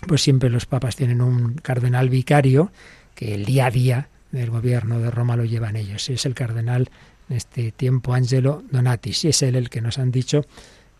[0.08, 2.72] pues siempre los papas tienen un cardenal vicario
[3.16, 6.08] que el día a día del gobierno de Roma lo llevan ellos.
[6.12, 6.92] Es el cardenal
[7.28, 10.46] en este tiempo Angelo Donatis y es él el que nos han dicho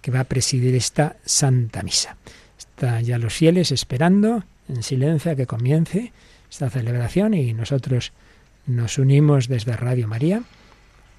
[0.02, 2.18] que va a presidir esta Santa Misa.
[2.58, 6.12] Están ya los fieles esperando en silencio a que comience
[6.50, 8.12] esta celebración y nosotros
[8.66, 10.44] nos unimos desde Radio María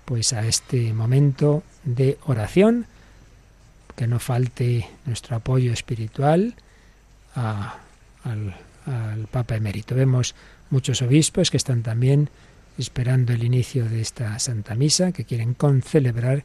[0.05, 2.87] pues a este momento de oración,
[3.97, 6.55] que no falte nuestro apoyo espiritual
[7.35, 8.55] al,
[9.31, 9.95] Papa Emérito.
[9.95, 10.35] Vemos
[10.69, 12.29] muchos obispos que están también
[12.77, 16.45] esperando el inicio de esta Santa Misa, que quieren concelebrar,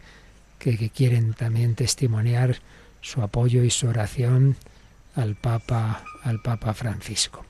[0.58, 2.60] que, que quieren también testimoniar
[3.02, 4.56] su apoyo y su oración
[5.16, 7.44] al Papa, al Papa Francisco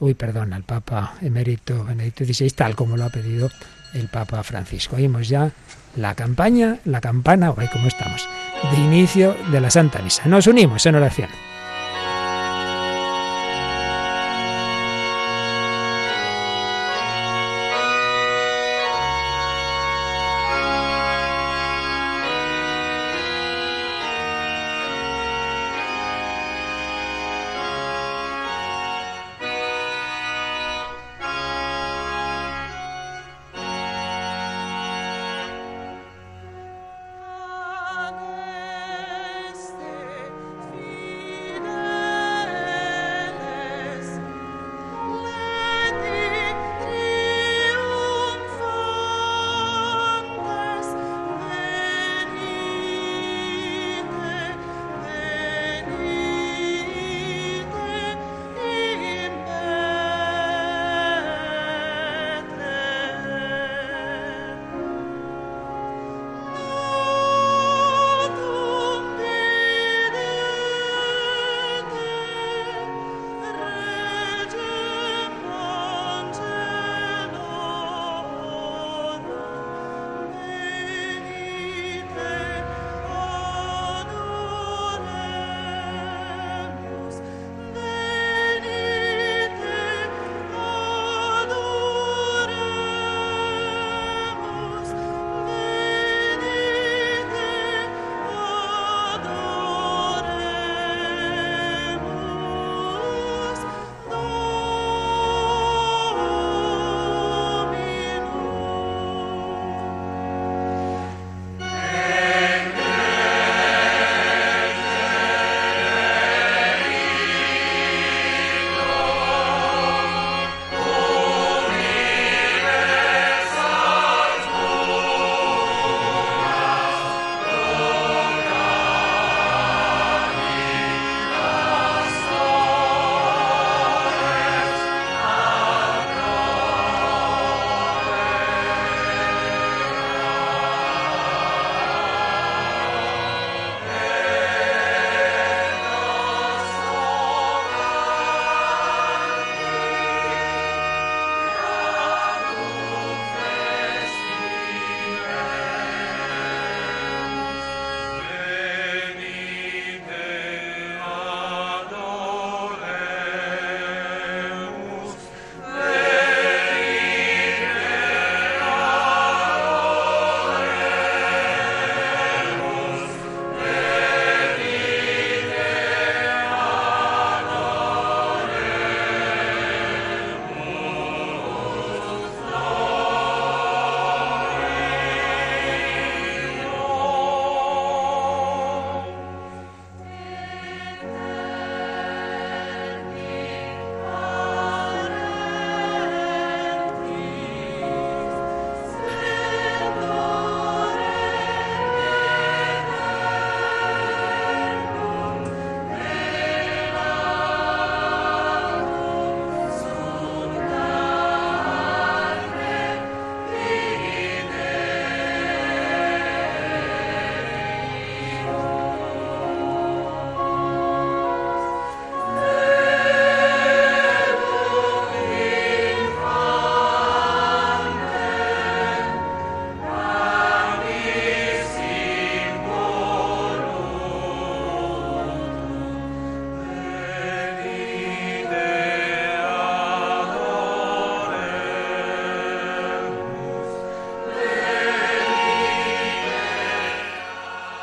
[0.00, 3.50] uy, perdón, al Papa emérito Benedicto XVI, tal como lo ha pedido
[3.94, 4.96] el Papa Francisco.
[4.96, 5.52] Oímos ya
[5.96, 8.28] la campaña, la campana, hoy como estamos,
[8.70, 10.26] de inicio de la Santa Misa.
[10.26, 11.28] Nos unimos en oración.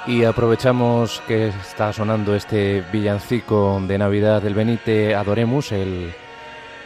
[0.08, 6.14] Y aprovechamos que está sonando este villancico de Navidad del Benite Adoremus, el,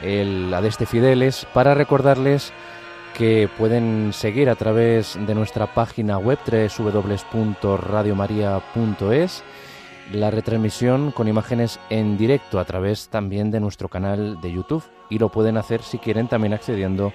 [0.01, 2.51] el Adeste Fideles, para recordarles
[3.15, 9.43] que pueden seguir a través de nuestra página web www.radiomaria.es
[10.11, 15.19] la retransmisión con imágenes en directo a través también de nuestro canal de YouTube y
[15.19, 17.13] lo pueden hacer si quieren también accediendo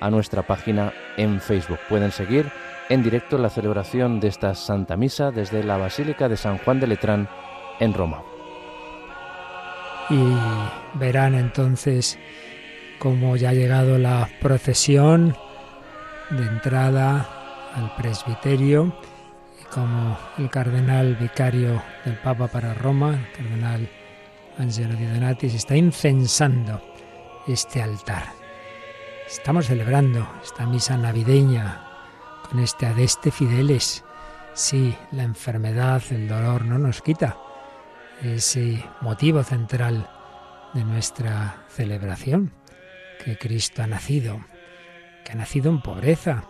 [0.00, 1.80] a nuestra página en Facebook.
[1.88, 2.52] Pueden seguir
[2.88, 6.86] en directo la celebración de esta Santa Misa desde la Basílica de San Juan de
[6.86, 7.28] Letrán
[7.80, 8.22] en Roma.
[10.10, 10.18] Y
[10.94, 12.18] verán entonces
[12.98, 15.36] cómo ya ha llegado la procesión
[16.30, 17.28] de entrada
[17.74, 18.92] al presbiterio
[19.60, 23.88] y como el cardenal vicario del Papa para Roma, el cardenal
[24.58, 26.80] Angelo Di Donatis, está incensando
[27.46, 28.24] este altar.
[29.26, 31.87] Estamos celebrando esta misa navideña
[32.50, 34.04] con este adeste fideles.
[34.54, 37.36] Sí, la enfermedad, el dolor no nos quita
[38.22, 40.10] ese motivo central
[40.74, 42.52] de nuestra celebración,
[43.24, 44.40] que Cristo ha nacido,
[45.24, 46.44] que ha nacido en pobreza,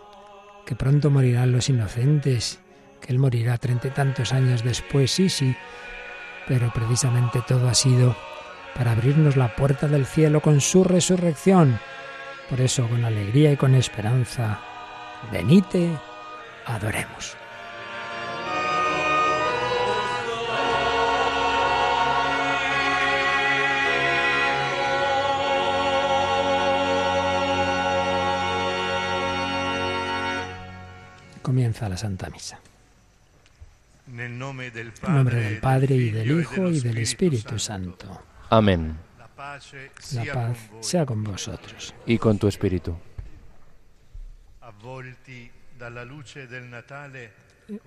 [0.65, 2.59] que pronto morirán los inocentes,
[3.01, 5.55] que Él morirá treinta y tantos años después, sí, sí,
[6.47, 8.15] pero precisamente todo ha sido
[8.75, 11.79] para abrirnos la puerta del cielo con su resurrección.
[12.49, 14.59] Por eso, con alegría y con esperanza,
[15.31, 15.97] venite,
[16.65, 17.35] adoremos.
[31.41, 32.59] Comienza la Santa Misa.
[34.15, 38.21] En nombre del Padre, y del Hijo y del Espíritu Santo.
[38.49, 38.97] Amén.
[39.17, 39.73] La paz
[40.81, 41.93] sea con vosotros.
[42.05, 42.95] Y con tu espíritu.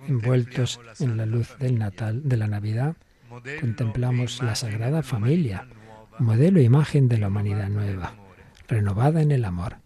[0.07, 2.95] Envueltos en la luz del Natal, de la Navidad,
[3.59, 5.67] contemplamos la Sagrada Familia,
[6.19, 8.15] modelo e imagen de la humanidad nueva,
[8.67, 9.77] renovada en el amor.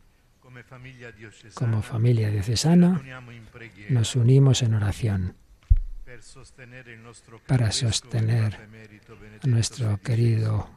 [1.54, 3.02] Como familia diocesana,
[3.90, 5.36] nos unimos en oración
[7.46, 8.56] para sostener
[9.44, 10.70] a nuestro querido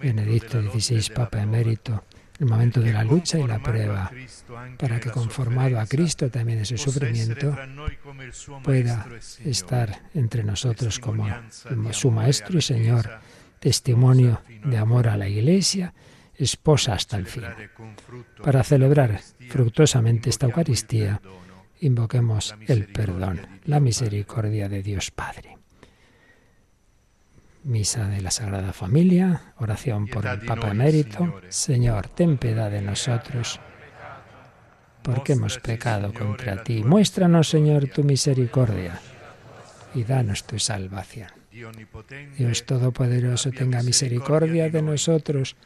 [0.00, 2.04] Benedicto XVI, Papa Emérito,
[2.38, 4.10] el momento de la lucha y la prueba,
[4.78, 7.56] para que conformado a Cristo también en su sufrimiento,
[8.62, 9.06] pueda
[9.44, 11.26] estar entre nosotros como
[11.92, 13.10] su Maestro y Señor,
[13.58, 15.92] testimonio de amor a la Iglesia,
[16.36, 17.44] esposa hasta el fin.
[18.42, 21.20] Para celebrar fructuosamente esta Eucaristía,
[21.80, 25.57] invoquemos el perdón, la misericordia de Dios Padre.
[27.64, 31.40] Misa de la Sagrada Familia, oración por el Papa Emérito.
[31.48, 33.60] Señor, ten piedad de nosotros,
[35.02, 36.82] porque hemos pecado contra ti.
[36.82, 39.00] Muéstranos, Señor, tu misericordia
[39.94, 41.28] y danos tu salvación.
[41.50, 45.56] Dios Todopoderoso, tenga misericordia de nosotros,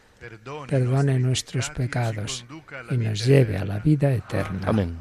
[0.69, 2.47] perdone nuestros pecados
[2.91, 4.67] y nos lleve a la vida eterna.
[4.67, 4.97] Amén.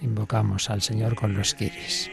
[0.00, 2.10] Invocamos al Señor con los quiris.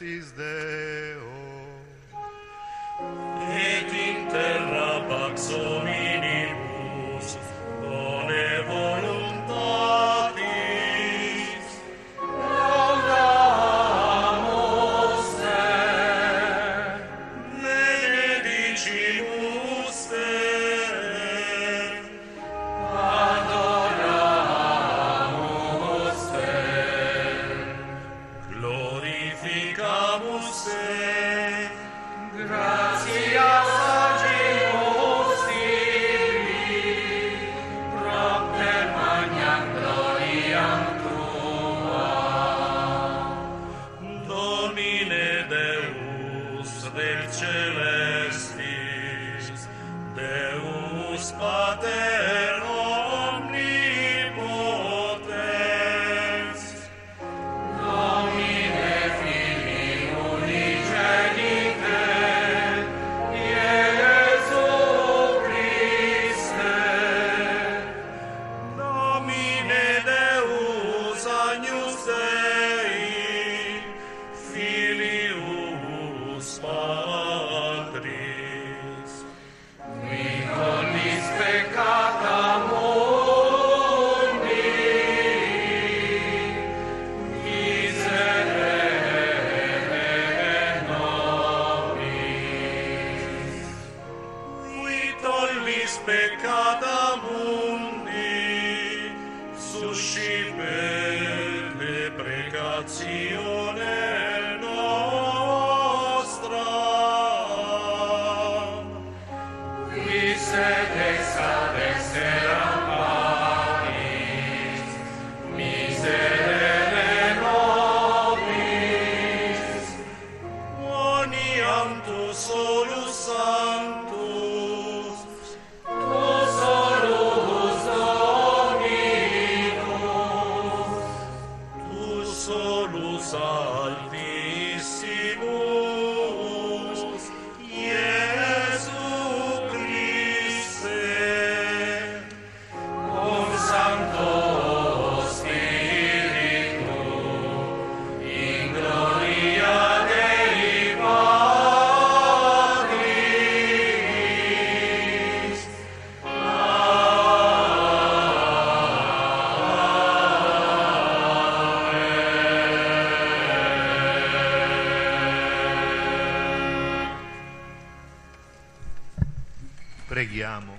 [0.00, 0.51] Is the.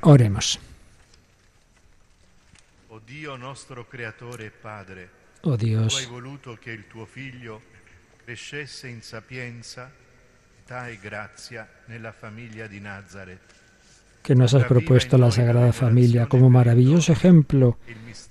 [0.02, 0.60] Oremos.
[5.42, 6.10] Oh Dios,
[8.26, 9.92] crescesse in sapienza,
[10.64, 13.62] età e grazia nella famiglia di Nazareth.
[14.24, 17.78] que nos has propuesto la Sagrada Familia como maravilloso ejemplo,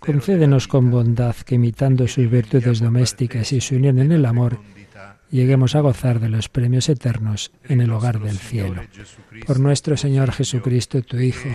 [0.00, 4.58] concédenos con bondad que imitando sus virtudes domésticas y su unión en el amor,
[5.32, 8.82] lleguemos a gozar de los premios eternos en el hogar del cielo.
[9.46, 11.48] Por nuestro Señor Jesucristo, tu Hijo,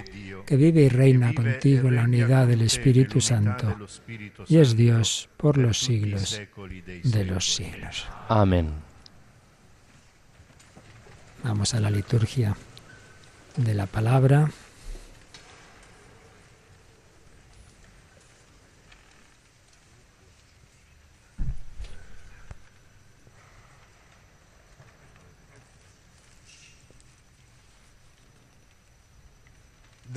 [0.45, 3.77] que vive y reina contigo en la unidad del Espíritu Santo,
[4.47, 6.41] y es Dios por los siglos
[7.03, 8.07] de los siglos.
[8.27, 8.71] Amén.
[11.43, 12.57] Vamos a la liturgia
[13.55, 14.49] de la palabra.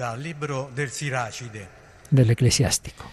[0.00, 1.68] Dal libro del Siracide.
[2.08, 3.04] del eclesiástico.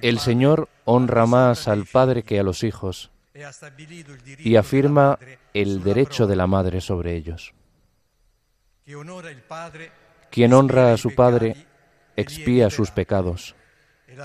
[0.00, 3.44] El Señor honra más al Padre que a los hijos e
[4.38, 5.18] y afirma
[5.52, 7.52] el derecho de la madre sobre ellos.
[10.30, 11.66] Quien honra a su Padre peccati
[12.16, 13.54] expía e sus pecados,
[14.06, 14.16] e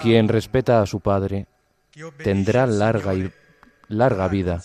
[0.02, 1.46] Quien respeta a su Padre
[2.22, 3.32] tendrá larga y
[3.88, 4.62] larga vida,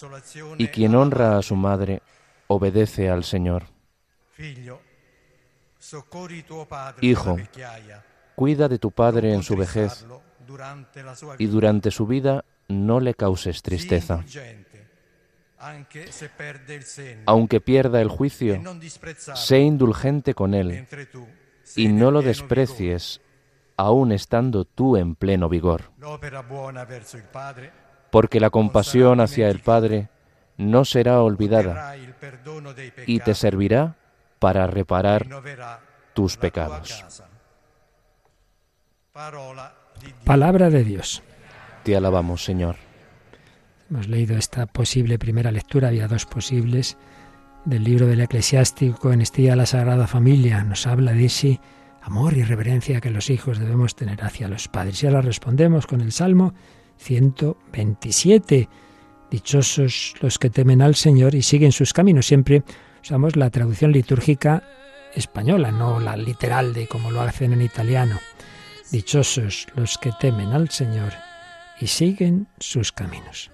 [0.58, 2.02] y quien honra a su madre.
[2.48, 3.64] Obedece al Señor.
[7.00, 7.38] Hijo,
[8.36, 10.06] Cuida de tu Padre en su vejez
[11.38, 14.24] y durante su vida no le causes tristeza.
[17.26, 18.62] aunque pierda el juicio,
[19.36, 20.88] sé indulgente con él
[21.76, 23.22] y no lo desprecies,
[23.78, 25.92] aun estando tú en pleno vigor.
[28.10, 30.10] Porque la compasión hacia el Padre
[30.58, 31.96] no será olvidada
[33.06, 33.96] y te servirá
[34.40, 35.28] para reparar
[36.14, 37.04] tus pecados.
[40.24, 41.24] Palabra de Dios.
[41.84, 42.76] Te alabamos, Señor.
[43.90, 46.98] Hemos leído esta posible primera lectura, había dos posibles,
[47.66, 50.64] del libro del eclesiástico en este día la Sagrada Familia.
[50.64, 51.60] Nos habla de ese
[52.02, 55.04] amor y reverencia que los hijos debemos tener hacia los padres.
[55.04, 56.54] Y ahora respondemos con el Salmo
[56.98, 58.70] 127.
[59.30, 62.26] Dichosos los que temen al Señor y siguen sus caminos.
[62.26, 62.64] Siempre
[63.02, 64.64] usamos la traducción litúrgica
[65.16, 68.20] española, no la literal de como lo hacen en italiano.
[68.92, 71.14] Dichosos los que temen al Señor
[71.80, 73.50] y siguen sus caminos.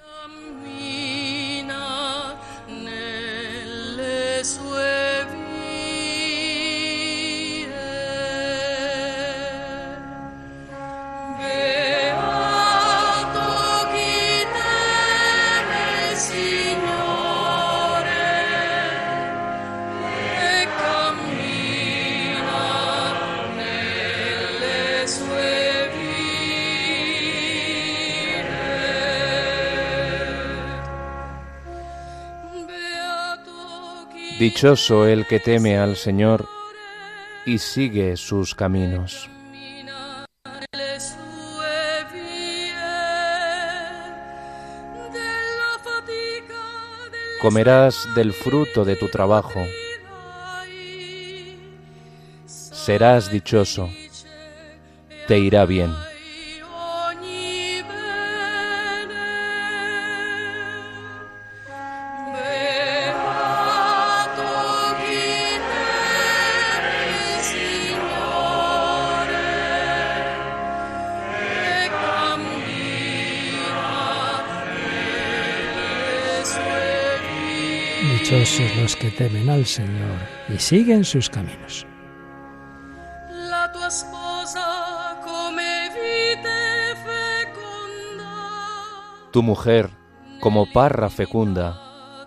[34.40, 36.48] Dichoso el que teme al Señor
[37.48, 39.28] y sigue sus caminos.
[47.42, 49.64] Comerás del fruto de tu trabajo.
[52.46, 53.90] Serás dichoso.
[55.28, 55.92] Te irá bien.
[78.08, 81.86] Dichosos los que temen al Señor y siguen sus caminos.
[89.32, 89.90] Tu mujer,
[90.40, 92.26] como parra fecunda,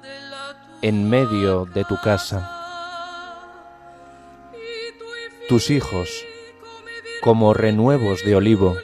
[0.83, 2.47] en medio de tu casa.
[5.49, 6.11] Tus hijos,
[7.22, 8.76] como renuevos de olivo,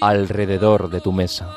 [0.00, 1.54] alrededor de tu mesa.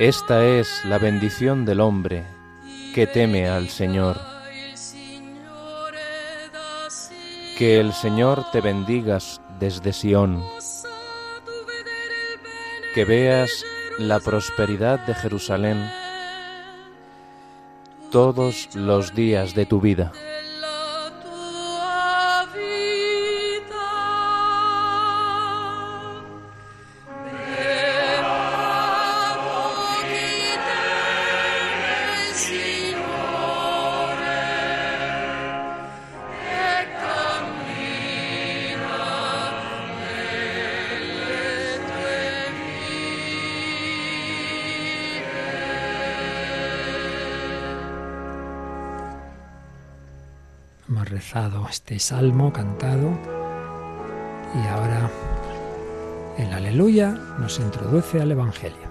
[0.00, 2.24] Esta es la bendición del hombre
[2.94, 4.18] que teme al Señor.
[7.58, 9.18] Que el Señor te bendiga
[9.58, 10.42] desde Sión.
[12.94, 13.66] Que veas
[13.98, 15.86] la prosperidad de Jerusalén
[18.10, 20.12] todos los días de tu vida.
[51.70, 53.10] Este salmo cantado
[54.54, 55.08] y ahora
[56.36, 58.89] el aleluya nos introduce al Evangelio.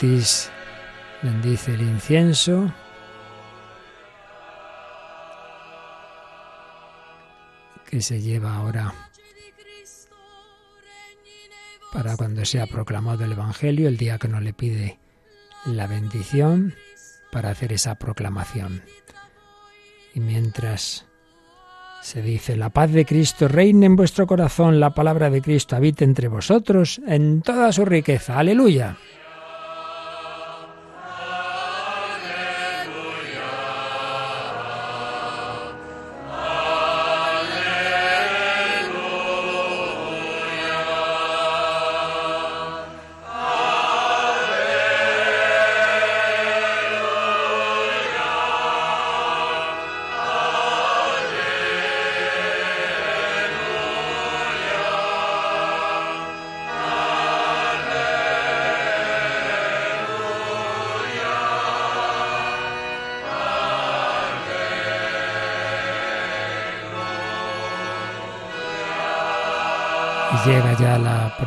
[0.00, 2.72] Bendice el incienso.
[7.88, 8.92] que se lleva ahora
[11.92, 14.98] para cuando sea proclamado el Evangelio, el día que no le pide
[15.64, 16.74] la bendición
[17.30, 18.82] para hacer esa proclamación.
[20.14, 21.06] Y mientras
[22.02, 26.04] se dice, la paz de Cristo reine en vuestro corazón, la palabra de Cristo habite
[26.04, 28.36] entre vosotros en toda su riqueza.
[28.36, 28.96] Aleluya.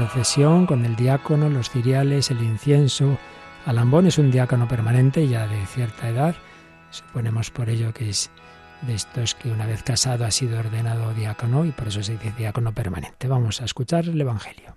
[0.09, 3.17] Procesión con el diácono, los ciriales, el incienso.
[3.65, 6.35] Alambón es un diácono permanente ya de cierta edad.
[6.89, 8.31] Suponemos por ello que es
[8.81, 12.33] de estos que una vez casado ha sido ordenado diácono y por eso se dice
[12.35, 13.27] diácono permanente.
[13.27, 14.75] Vamos a escuchar el Evangelio.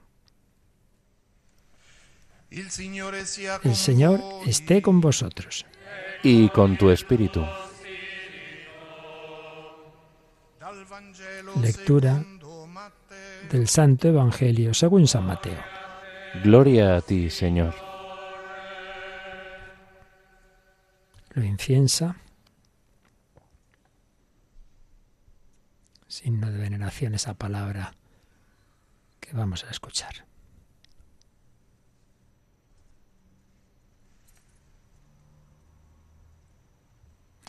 [2.50, 2.70] El
[3.74, 5.64] Señor esté con vosotros.
[6.22, 7.42] Y con tu espíritu.
[11.60, 12.22] Lectura
[13.52, 15.62] del Santo Evangelio según San Mateo.
[16.42, 17.74] Gloria a ti, Señor.
[21.34, 22.16] Lo inciensa.
[26.08, 27.94] Signo de veneración esa palabra
[29.20, 30.26] que vamos a escuchar.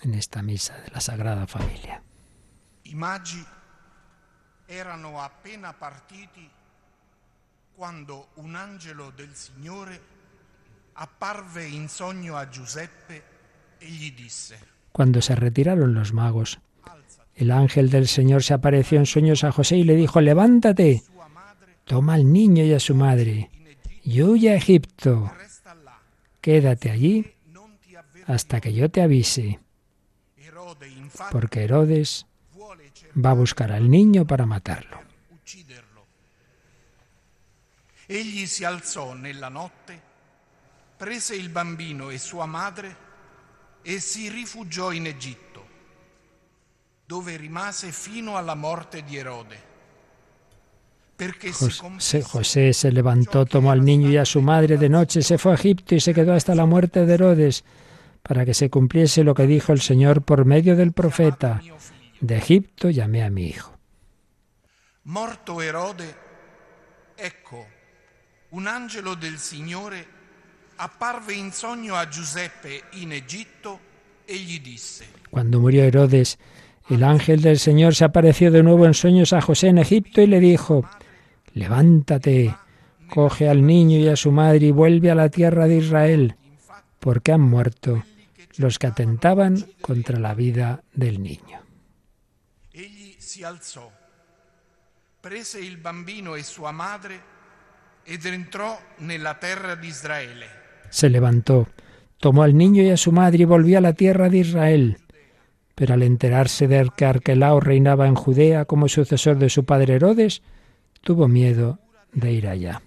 [0.01, 2.03] En esta misa de la Sagrada Familia.
[4.65, 6.49] Erano appena partiti
[7.75, 9.99] quando un angelo del Signore
[10.93, 13.23] apparve in sogno a Giuseppe
[13.77, 14.57] e gli disse:
[14.91, 16.59] Cuando se retiraron los magos,
[17.35, 21.03] el ángel del Señor se apareció en sueños a José y le dijo: Levántate,
[21.83, 23.49] toma al niño y a su madre
[24.03, 25.31] y huye a Egipto.
[26.41, 27.33] Quédate allí
[28.27, 29.59] hasta que yo te avise,
[31.31, 32.25] porque Herodes
[33.13, 35.01] va a buscar al niño para matarlo.
[38.05, 40.01] Egli si alzò nella notte,
[40.97, 42.95] prese il bambino e sua madre
[43.81, 45.65] e si rifugiò in Egitto,
[47.05, 49.71] dove rimase fino alla morte di Erode.
[51.15, 55.51] José, José se levantó, tomó al niño y a su madre de noche, se fue
[55.51, 57.63] a Egipto y se quedó hasta la muerte de Herodes,
[58.21, 61.61] para que se cumpliese lo que dijo el Señor por medio del profeta.
[62.19, 63.77] De Egipto llamé a mi hijo.
[65.03, 66.15] Morto Erode,
[67.17, 67.65] ecco,
[68.51, 70.05] un angelo del Signore
[70.77, 73.79] apparve in sogno a Giuseppe in Egitto
[74.25, 75.05] e gli disse.
[75.29, 76.37] Cuando murió Herodes,
[76.89, 80.27] el ángel del Señor se apareció de nuevo en sueños a José en Egipto y
[80.27, 80.85] le dijo,
[81.53, 82.55] levántate,
[83.09, 86.35] coge al niño y a su madre y vuelve a la tierra de Israel,
[86.99, 88.03] porque han muerto
[88.57, 91.62] los que atentaban contra la vida del niño.
[93.19, 93.91] Si alzò,
[95.19, 97.21] prese il bambino e sua madre
[98.03, 100.47] ed entrò nella terra di Israele.
[100.89, 101.67] Se levantó,
[102.17, 104.97] tomó al niño y a su madre y volvió a la tierra de Israel.
[105.75, 110.41] Pero al enterarse de que Arquelao reinaba en Judea como sucesor de su padre Herodes,
[111.01, 111.79] tuvo miedo
[112.11, 112.81] de ir allá.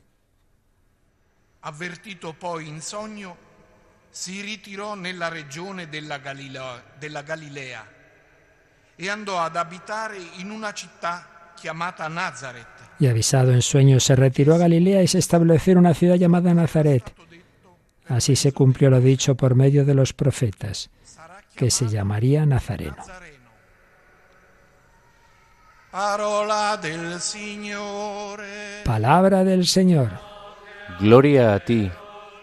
[1.60, 3.36] Avvertito poi in sogno,
[4.10, 7.95] si ritirò nella regione della Galilea
[8.96, 12.66] e andò ad abitare in una città chiamata Nazaret.
[12.98, 16.54] Y avisado en sueños se retiró a Galilea y se estableció en una ciudad llamada
[16.54, 17.14] Nazaret.
[18.08, 20.90] Así se cumplió lo dicho por medio de los profetas,
[21.54, 22.96] que se llamaría Nazareno.
[28.84, 30.10] Palabra del Señor.
[31.00, 31.90] Gloria a ti,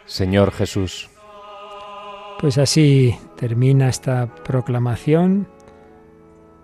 [0.06, 1.10] Señor Jesús.
[2.40, 5.48] Pues así termina esta proclamación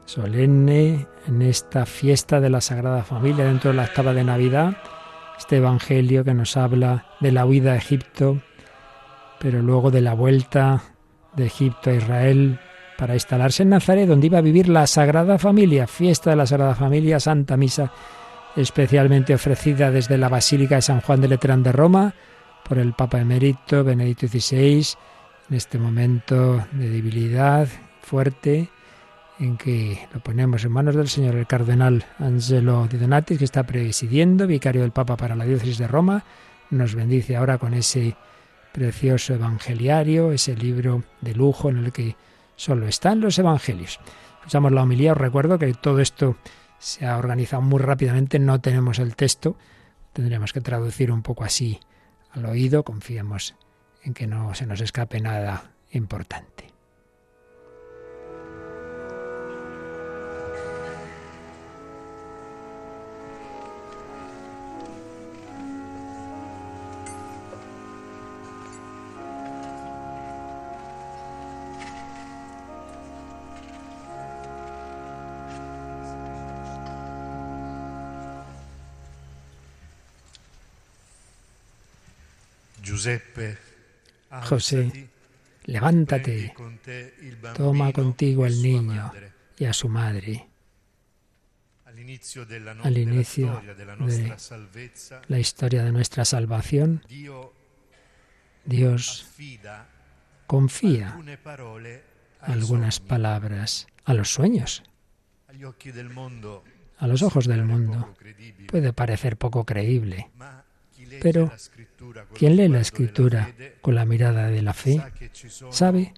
[0.10, 4.76] solemne en esta fiesta de la Sagrada Familia dentro de la octava de Navidad,
[5.38, 8.42] este Evangelio que nos habla de la huida a Egipto,
[9.40, 10.82] pero luego de la vuelta
[11.36, 12.60] de Egipto a Israel
[12.98, 16.74] para instalarse en Nazaret, donde iba a vivir la Sagrada Familia, fiesta de la Sagrada
[16.74, 17.92] Familia, Santa Misa
[18.56, 22.16] especialmente ofrecida desde la Basílica de San Juan de Letrán de Roma
[22.68, 24.88] por el Papa emérito Benedicto XVI
[25.52, 27.68] en este momento de debilidad
[28.02, 28.70] fuerte
[29.40, 33.64] en que lo ponemos en manos del señor el cardenal Angelo Di Donatis, que está
[33.64, 36.26] presidiendo, vicario del Papa para la diócesis de Roma,
[36.70, 38.16] nos bendice ahora con ese
[38.74, 42.16] precioso evangeliario, ese libro de lujo en el que
[42.56, 44.00] solo están los evangelios.
[44.40, 46.36] Escuchamos la homilía, os recuerdo que todo esto
[46.78, 49.58] se ha organizado muy rápidamente, no tenemos el texto,
[50.14, 51.80] tendremos que traducir un poco así
[52.32, 53.56] al oído, confiemos
[54.04, 56.69] en que no se nos escape nada importante.
[84.44, 85.10] José,
[85.66, 86.54] levántate,
[87.56, 89.12] toma contigo al niño
[89.58, 90.48] y a su madre.
[91.86, 92.60] Al inicio de
[95.28, 97.04] la historia de nuestra salvación,
[98.66, 99.28] Dios
[100.48, 101.18] confía
[102.42, 104.84] algunas palabras a los sueños,
[106.98, 108.16] a los ojos del mundo.
[108.68, 110.30] Puede parecer poco creíble,
[111.22, 111.52] pero
[112.34, 115.02] quien lee la escritura con la mirada de la fe
[115.72, 116.14] sabe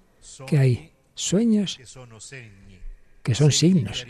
[0.47, 1.79] que hay sueños
[3.23, 4.05] que son signos,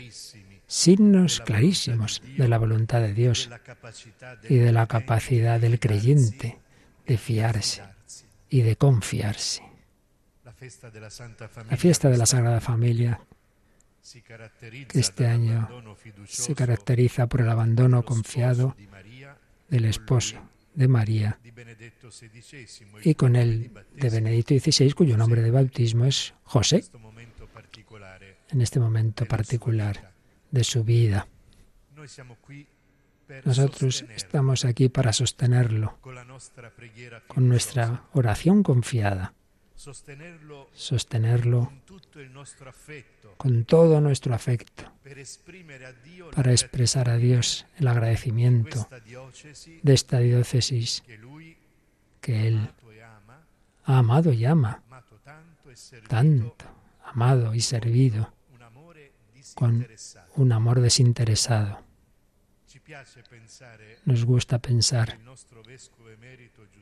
[0.66, 3.50] signos clarísimos de la voluntad de Dios
[4.48, 6.58] y de la capacidad del creyente
[7.06, 7.82] de fiarse
[8.48, 9.62] y de confiarse.
[10.44, 10.90] La fiesta
[12.08, 13.20] de la Sagrada Familia,
[14.88, 15.68] que este año
[16.26, 18.76] se caracteriza por el abandono confiado
[19.68, 21.38] del esposo de María
[23.02, 26.84] y con el de Benedicto XVI, cuyo nombre de bautismo es José,
[28.50, 30.12] en este momento particular
[30.50, 31.26] de su vida.
[33.44, 35.98] Nosotros estamos aquí para sostenerlo
[37.28, 39.34] con nuestra oración confiada
[39.74, 41.72] sostenerlo
[43.36, 44.84] con todo nuestro afecto
[46.34, 48.88] para expresar a Dios el agradecimiento
[49.82, 51.02] de esta diócesis
[52.20, 52.68] que Él
[53.84, 54.82] ha amado y ama
[56.08, 56.56] tanto,
[57.04, 58.32] amado y servido
[59.54, 59.86] con
[60.36, 61.91] un amor desinteresado.
[64.04, 65.18] Nos gusta pensar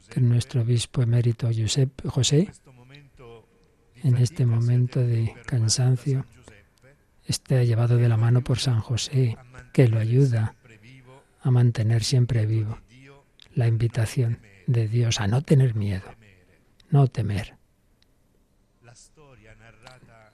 [0.09, 1.49] que nuestro obispo emérito
[2.07, 2.51] José
[4.03, 6.25] en este momento de cansancio
[7.27, 9.37] esté llevado de la mano por San José,
[9.73, 10.57] que lo ayuda
[11.43, 12.79] a mantener siempre vivo
[13.55, 16.15] la invitación de Dios a no tener miedo,
[16.91, 17.57] no temer.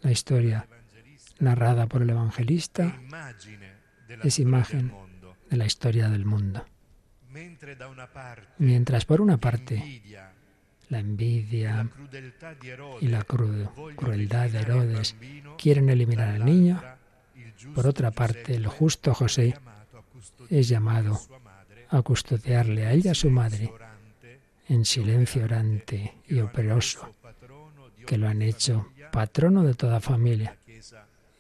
[0.03, 0.69] La historia
[1.41, 3.01] narrada por el evangelista
[4.23, 4.93] es imagen
[5.51, 6.65] de la historia del mundo.
[8.59, 10.03] Mientras por una parte
[10.89, 11.91] la envidia
[13.01, 15.17] y la crueldad de Herodes
[15.59, 16.83] quieren eliminar al niño,
[17.75, 19.55] por otra parte, el justo José
[20.51, 21.21] es llamado
[21.89, 23.73] a custodiarle a ella y a su madre
[24.69, 27.15] en silencio orante y operoso,
[28.07, 30.59] que lo han hecho patrono de toda familia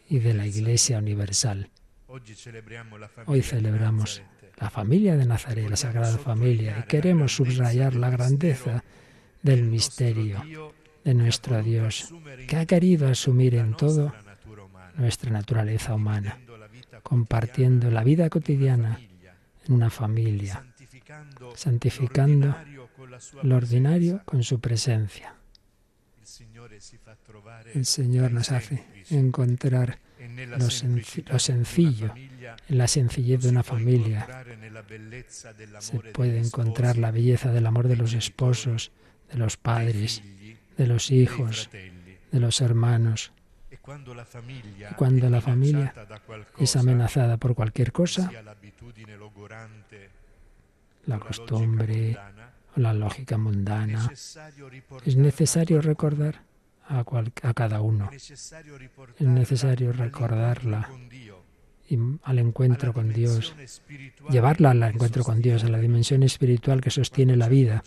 [0.09, 1.70] y de la Iglesia Universal.
[2.09, 4.22] Hoy celebramos
[4.59, 8.84] la familia de Nazaret, la Sagrada Familia, y queremos subrayar la grandeza
[9.42, 10.72] del misterio
[11.04, 12.14] de nuestro Dios,
[12.48, 14.14] que ha querido asumir en todo
[14.96, 16.38] nuestra naturaleza humana,
[17.02, 19.00] compartiendo la vida cotidiana
[19.66, 20.64] en una familia,
[21.54, 22.57] santificando
[23.42, 25.34] lo ordinario con su presencia.
[27.74, 29.98] El Señor nos hace encontrar
[30.59, 32.14] lo, sencillo,
[32.68, 34.27] en la sencillez de una familia.
[35.79, 38.93] Se puede encontrar la belleza del amor de los esposos,
[39.31, 40.22] de los padres,
[40.77, 41.70] de los hijos,
[42.33, 43.33] de los hermanos.
[43.70, 45.95] Y cuando la familia
[46.59, 48.31] es amenazada por cualquier cosa,
[51.07, 52.18] la costumbre
[52.77, 54.11] o la lógica mundana,
[55.05, 56.43] es necesario recordar
[56.89, 58.11] a, a cada uno.
[58.12, 58.45] Es
[59.20, 60.89] necesario recordarla
[61.89, 63.55] y al encuentro con Dios,
[64.30, 67.82] llevarla al encuentro con Dios, a la dimensión espiritual que sostiene la vida.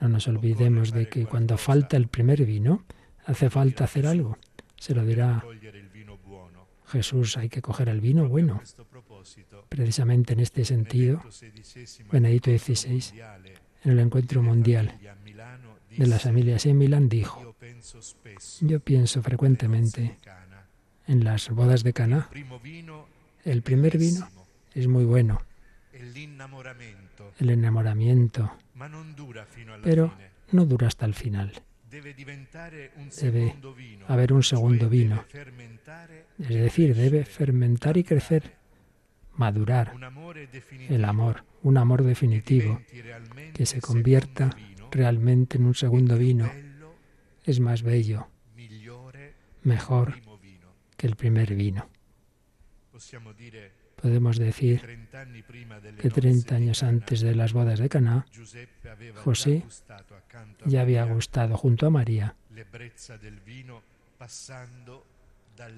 [0.00, 2.84] No nos olvidemos de que cuando falta el primer vino,
[3.24, 4.38] hace falta hacer algo.
[4.76, 5.42] Se lo dirá
[6.88, 8.62] Jesús hay que coger el vino bueno.
[9.68, 11.22] Precisamente en este sentido,
[12.10, 13.02] Benedicto XVI,
[13.84, 14.98] en el encuentro mundial
[15.90, 17.54] de las familias en Milán, dijo,
[18.60, 20.18] yo pienso frecuentemente
[21.06, 22.28] en las bodas de Cana.
[23.44, 24.28] El primer vino
[24.74, 25.40] es muy bueno,
[27.38, 28.52] el enamoramiento,
[29.82, 30.12] pero
[30.52, 31.52] no dura hasta el final.
[31.90, 33.56] Debe
[34.06, 35.24] haber un segundo vino,
[36.38, 38.57] es decir, debe fermentar y crecer,
[39.38, 39.94] madurar
[40.88, 42.80] el amor, un amor definitivo
[43.54, 44.50] que se convierta
[44.90, 46.50] realmente en un segundo vino.
[47.44, 48.28] Es más bello,
[49.62, 50.14] mejor
[50.96, 51.88] que el primer vino.
[54.00, 54.82] Podemos decir
[56.00, 58.26] que 30 años antes de las bodas de Caná,
[59.16, 59.64] José
[60.66, 62.36] ya había gustado junto a María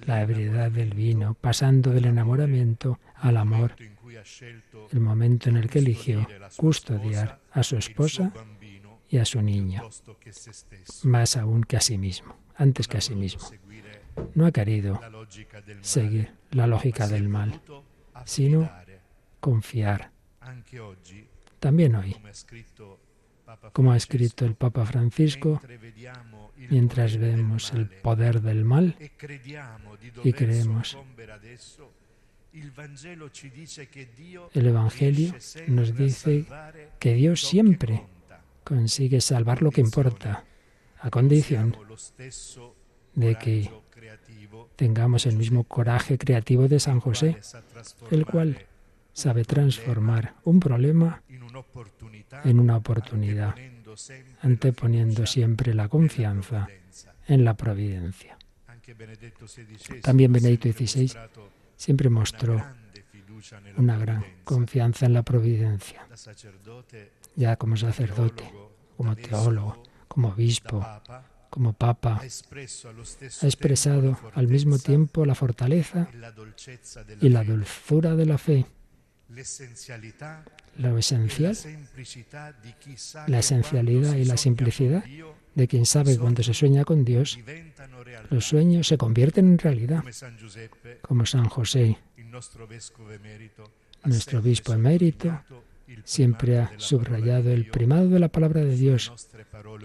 [0.07, 3.75] la ebriedad del vino, pasando del enamoramiento al amor,
[4.91, 6.27] el momento en el que eligió
[6.57, 8.33] custodiar a su esposa
[9.09, 9.83] y a su niño,
[11.05, 13.43] más aún que a sí mismo, antes que a sí mismo.
[14.35, 15.01] No ha querido
[15.81, 17.61] seguir la lógica del mal,
[18.25, 18.71] sino
[19.41, 20.13] confiar.
[21.59, 22.17] También hoy,
[23.73, 25.61] como ha escrito el Papa Francisco,
[26.71, 28.97] mientras vemos el poder del mal
[30.25, 30.97] y creemos,
[34.55, 35.35] el Evangelio
[35.69, 36.47] nos dice
[36.99, 38.07] que Dios siempre
[38.65, 40.45] consigue salvar lo que importa,
[41.01, 41.77] a condición
[43.15, 43.71] de que
[44.77, 47.37] tengamos el mismo coraje creativo de San José,
[48.11, 48.67] el cual
[49.13, 51.23] sabe transformar un problema
[52.45, 53.55] en una oportunidad,
[54.43, 56.69] anteponiendo siempre la confianza
[57.27, 58.37] en la providencia.
[60.03, 61.13] También Benedicto XVI
[61.77, 62.63] siempre mostró
[63.77, 66.07] una gran confianza en la providencia,
[67.37, 68.45] ya como sacerdote,
[68.97, 70.87] como teólogo, como obispo,
[71.49, 76.09] como Papa, ha expresado al mismo tiempo la fortaleza
[77.21, 78.67] y la dulzura de la fe,
[80.77, 81.57] lo esencial,
[83.27, 85.05] la esencialidad y la simplicidad
[85.55, 87.39] de quien sabe cuando se sueña con Dios,
[88.31, 90.05] los sueños se convierten en realidad,
[91.03, 91.99] como San José,
[94.05, 95.43] nuestro obispo emérito,
[96.05, 99.13] siempre ha subrayado el primado de la palabra de Dios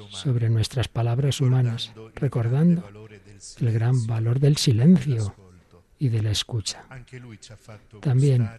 [0.09, 2.83] sobre nuestras palabras humanas, recordando
[3.59, 5.35] el gran valor del silencio
[5.99, 6.85] y de la escucha.
[8.01, 8.49] También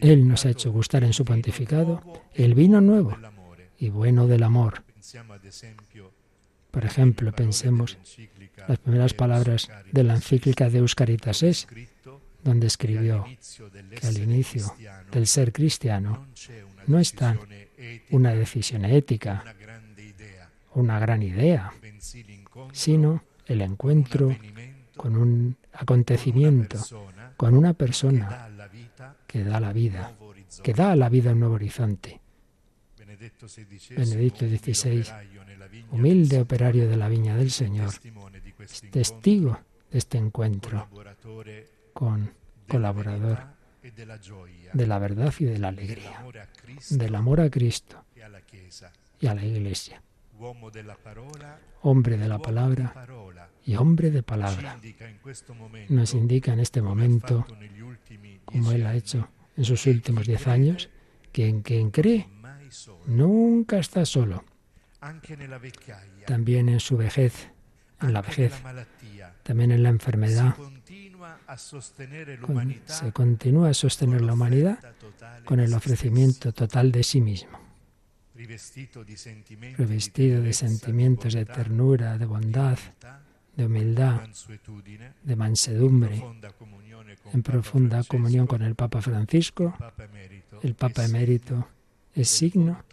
[0.00, 2.02] Él nos ha hecho gustar en su pontificado
[2.34, 3.16] el vino nuevo
[3.78, 4.82] y bueno del amor.
[6.70, 7.96] Por ejemplo, pensemos
[8.68, 11.66] las primeras palabras de la encíclica de Euscaritas es,
[12.42, 13.24] donde escribió
[13.98, 14.66] que al inicio
[15.10, 16.26] del ser cristiano
[16.86, 17.38] no está
[18.10, 19.44] una decisión ética,
[20.74, 21.72] una gran idea,
[22.72, 24.36] sino el encuentro
[24.96, 26.78] con un acontecimiento,
[27.36, 28.48] con una persona
[29.26, 30.16] que da la vida,
[30.62, 32.20] que da a la vida un nuevo horizonte.
[32.98, 33.48] Benedicto
[34.46, 35.04] XVI,
[35.90, 37.92] humilde operario de la viña del Señor,
[38.90, 39.58] testigo
[39.90, 40.88] de este encuentro
[41.92, 42.32] con
[42.68, 46.24] colaborador de la verdad y de la alegría,
[46.90, 50.02] del amor a Cristo y a la Iglesia.
[51.82, 53.06] Hombre de la palabra
[53.64, 54.78] y hombre de palabra.
[55.88, 57.46] Nos indica en este momento,
[58.44, 60.90] como él ha hecho en sus últimos diez años,
[61.32, 62.28] que en quien cree
[63.06, 64.44] nunca está solo.
[66.26, 67.50] También en su vejez,
[68.00, 68.52] en la vejez,
[69.42, 70.54] también en la enfermedad,
[72.86, 74.78] se continúa a sostener la humanidad
[75.44, 77.65] con el ofrecimiento total de sí mismo.
[78.36, 82.78] Revestido de sentimientos de ternura, de bondad,
[83.56, 84.20] de humildad,
[85.22, 86.22] de mansedumbre,
[87.32, 89.74] en profunda comunión con el Papa Francisco,
[90.62, 91.68] el Papa emérito
[92.14, 92.84] es signo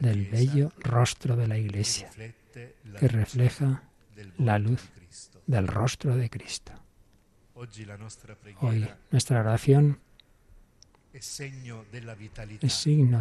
[0.00, 2.10] del bello rostro de la Iglesia,
[2.98, 3.82] que refleja
[4.38, 4.90] la luz
[5.46, 6.72] del rostro de Cristo.
[8.60, 9.98] Hoy nuestra oración
[11.12, 11.84] es signo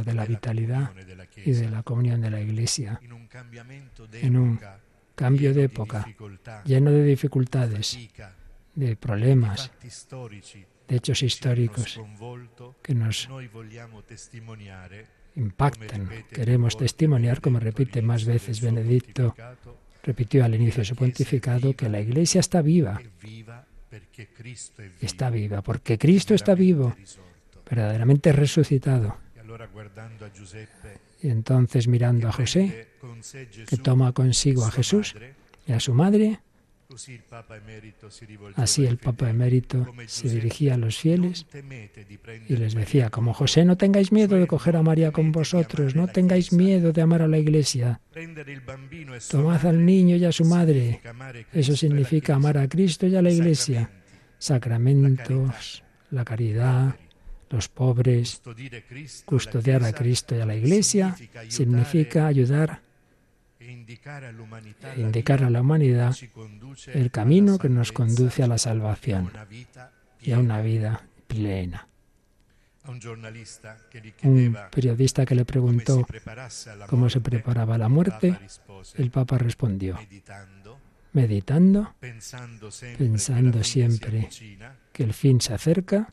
[0.03, 0.91] de la vitalidad
[1.35, 2.99] y de la comunión de la Iglesia.
[4.13, 4.59] En un
[5.15, 6.07] cambio de época
[6.65, 7.97] lleno de dificultades,
[8.75, 9.71] de problemas,
[10.87, 11.99] de hechos históricos
[12.81, 13.29] que nos
[15.35, 16.09] impactan.
[16.29, 19.35] Queremos testimoniar, como repite más veces Benedicto,
[20.03, 23.01] repitió al inicio de su pontificado, que la Iglesia está viva.
[25.01, 26.95] Está viva, porque Cristo está vivo,
[27.71, 29.17] verdaderamente resucitado.
[31.23, 32.89] Y entonces mirando a José,
[33.67, 35.15] que toma consigo a Jesús
[35.65, 36.39] y a su madre,
[38.55, 41.45] Así el Papa emérito se dirigía a los fieles
[42.49, 46.07] y les decía, como José, no tengáis miedo de coger a María con vosotros, no
[46.07, 48.01] tengáis miedo de amar a la iglesia.
[49.29, 50.99] Tomad al niño y a su madre.
[51.53, 53.89] Eso significa amar a Cristo y a la iglesia.
[54.37, 56.95] Sacramentos, la caridad,
[57.51, 58.41] los pobres.
[59.25, 61.15] Custodiar a Cristo y a la iglesia
[61.47, 62.81] significa ayudar
[63.59, 64.23] e indicar
[65.43, 66.15] a la humanidad
[66.93, 69.31] el camino que nos conduce a la salvación
[70.21, 71.87] y a una vida plena.
[74.23, 76.05] Un periodista que le preguntó
[76.87, 78.39] cómo se preparaba la muerte,
[78.95, 79.99] el Papa respondió,
[81.13, 81.93] meditando,
[82.97, 84.29] pensando siempre
[84.91, 86.07] que el fin se acerca,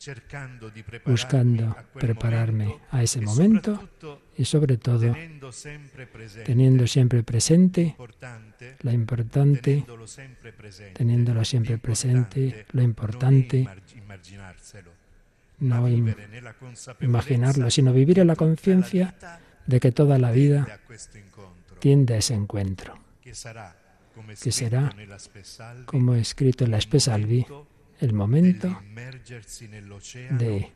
[1.05, 3.89] buscando prepararme a ese momento
[4.37, 5.15] y sobre todo
[6.45, 7.95] teniendo siempre presente
[8.81, 9.85] lo importante,
[10.93, 13.67] teniéndolo siempre presente, lo importante,
[15.59, 15.87] no
[17.01, 19.13] imaginarlo, sino vivir en la conciencia
[19.65, 20.79] de que toda la vida
[21.79, 23.33] tiende a ese encuentro, que
[24.51, 24.95] será,
[25.85, 27.45] como escrito en la Espesalvi,
[27.99, 28.81] el momento
[30.31, 30.71] de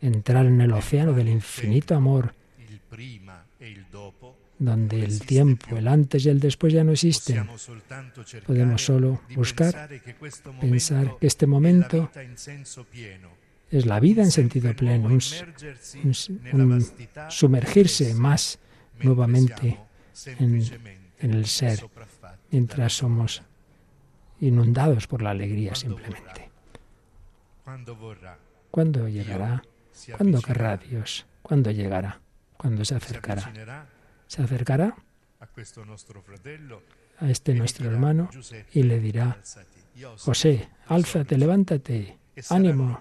[0.00, 2.34] entrar en el océano del infinito amor,
[4.58, 7.48] donde el tiempo, el antes y el después ya no existen.
[8.46, 9.88] Podemos solo buscar,
[10.60, 12.10] pensar que este momento
[13.70, 15.20] es la vida en sentido pleno, un,
[17.28, 18.58] sumergirse más
[19.00, 19.78] nuevamente
[20.38, 20.62] en,
[21.20, 21.84] en el ser,
[22.50, 23.42] mientras somos
[24.40, 26.50] inundados por la alegría simplemente.
[28.70, 29.62] ¿Cuándo llegará?
[30.16, 31.26] ¿Cuándo querrá Dios?
[31.42, 32.20] ¿Cuándo llegará?
[32.56, 33.86] ¿Cuándo se acercará?
[34.26, 34.96] Se acercará
[37.20, 38.30] a este nuestro hermano
[38.72, 39.38] y le dirá,
[40.18, 42.18] José, álzate, levántate,
[42.50, 43.00] ánimo.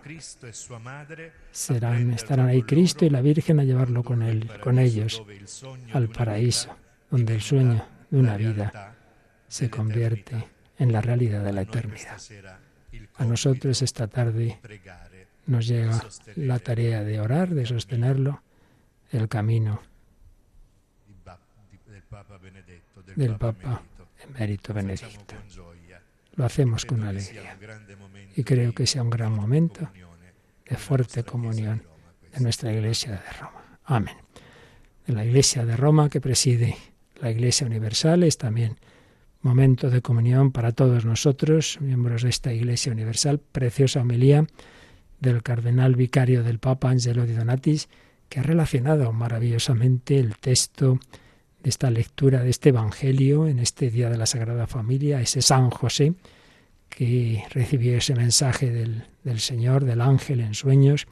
[1.51, 5.23] Serán, estarán ahí Cristo y la Virgen a llevarlo con, él, con ellos
[5.93, 6.75] al paraíso,
[7.11, 8.95] donde el sueño de una vida
[9.47, 12.17] se convierte en la realidad de la eternidad.
[13.15, 14.59] A nosotros esta tarde
[15.47, 16.03] nos llega
[16.35, 18.41] la tarea de orar, de sostenerlo,
[19.11, 19.81] el camino
[23.15, 23.81] del Papa
[24.23, 25.35] emérito Benedicto.
[26.35, 27.57] Lo hacemos con alegría
[28.35, 29.89] y creo que sea un gran momento
[30.69, 31.81] de fuerte comunión
[32.33, 33.79] de nuestra Iglesia de Roma.
[33.85, 34.15] Amén.
[35.05, 36.77] De la Iglesia de Roma que preside
[37.21, 38.77] la Iglesia Universal es también
[39.41, 43.39] momento de comunión para todos nosotros, miembros de esta Iglesia Universal.
[43.39, 44.45] Preciosa homilía
[45.19, 47.89] del cardenal vicario del Papa Angelo Di Donatis,
[48.29, 50.99] que ha relacionado maravillosamente el texto
[51.63, 55.69] de esta lectura de este Evangelio en este Día de la Sagrada Familia, ese San
[55.69, 56.13] José
[56.89, 61.05] que recibió ese mensaje del, del Señor, del ángel en sueños,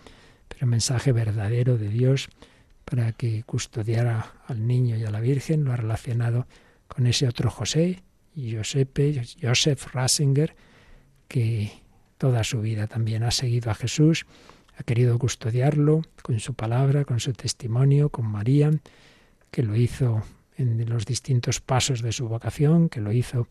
[0.47, 2.29] pero mensaje verdadero de Dios
[2.85, 6.47] para que custodiara al niño y a la Virgen, lo ha relacionado
[6.87, 8.03] con ese otro José,
[8.35, 10.55] Giuseppe, Joseph Ratzinger,
[11.27, 11.71] que
[12.17, 14.25] toda su vida también ha seguido a Jesús,
[14.77, 18.71] ha querido custodiarlo con su palabra, con su testimonio, con María,
[19.51, 20.23] que lo hizo
[20.57, 23.47] en los distintos pasos de su vocación, que lo hizo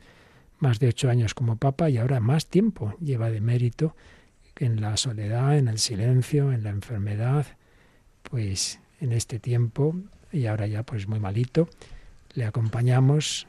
[0.58, 3.96] más de ocho años como papa y ahora más tiempo lleva de mérito
[4.56, 7.46] en la soledad, en el silencio, en la enfermedad,
[8.22, 9.96] pues en este tiempo
[10.32, 11.68] y ahora ya pues muy malito,
[12.34, 13.46] le acompañamos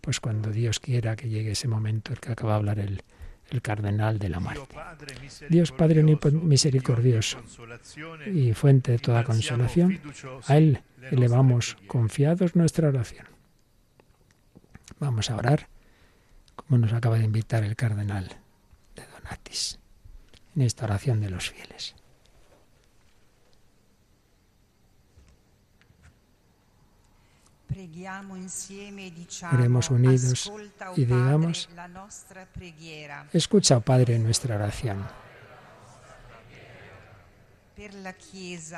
[0.00, 3.02] pues cuando Dios quiera que llegue ese momento el que acaba de hablar el,
[3.50, 4.76] el cardenal de la muerte.
[5.48, 7.38] Dios Padre misericordioso
[8.26, 10.00] y fuente de toda consolación,
[10.46, 13.26] a Él elevamos confiados nuestra oración.
[14.98, 15.68] Vamos a orar
[16.56, 18.28] como nos acaba de invitar el cardenal
[18.94, 19.78] de Donatis
[20.54, 21.94] en esta oración de los fieles.
[29.52, 30.52] Oremos unidos
[30.96, 31.68] y digamos,
[33.32, 35.06] escucha, Padre, nuestra oración.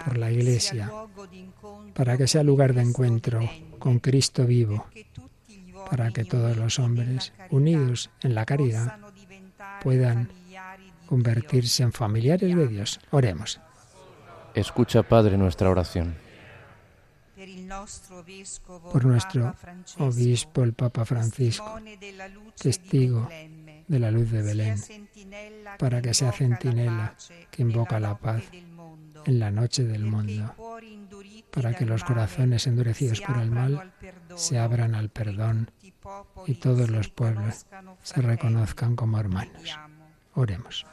[0.04, 0.90] Por la Iglesia,
[1.94, 3.40] para que sea lugar de encuentro
[3.78, 4.86] con Cristo vivo,
[5.90, 8.98] para que todos los hombres, unidos en la caridad,
[9.82, 10.28] puedan
[11.06, 13.00] convertirse en familiares de Dios.
[13.10, 13.60] Oremos.
[14.54, 16.14] Escucha, Padre, nuestra oración
[18.92, 19.54] por nuestro
[19.98, 21.78] obispo, el Papa Francisco,
[22.60, 23.28] testigo
[23.88, 24.76] de la luz de Belén,
[25.78, 27.14] para que sea centinela
[27.50, 28.42] que invoca la paz
[29.24, 30.54] en la noche del mundo,
[31.50, 33.92] para que los corazones endurecidos por el mal
[34.34, 35.70] se abran al perdón
[36.46, 37.66] y todos los pueblos
[38.02, 39.78] se reconozcan como hermanos.
[40.34, 40.86] Oremos.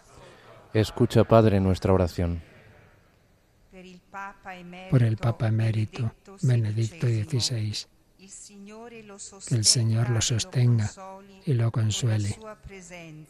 [0.73, 2.41] Escucha, Padre, nuestra oración.
[4.89, 6.11] Por el Papa emérito
[6.41, 7.75] Benedicto XVI,
[9.47, 10.91] que el Señor lo sostenga
[11.45, 12.37] y lo consuele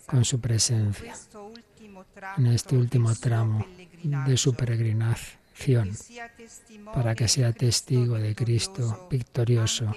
[0.06, 1.16] con su presencia
[2.38, 3.66] en este último tramo
[4.26, 5.92] de su peregrinación,
[6.94, 9.94] para que sea testigo de Cristo victorioso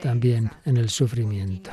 [0.00, 1.70] también en el sufrimiento,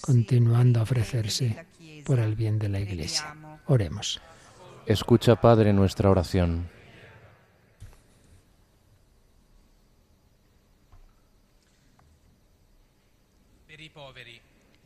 [0.00, 1.66] continuando a ofrecerse
[2.04, 3.36] por el bien de la Iglesia.
[3.66, 4.20] Oremos.
[4.86, 6.68] Escucha, Padre, nuestra oración.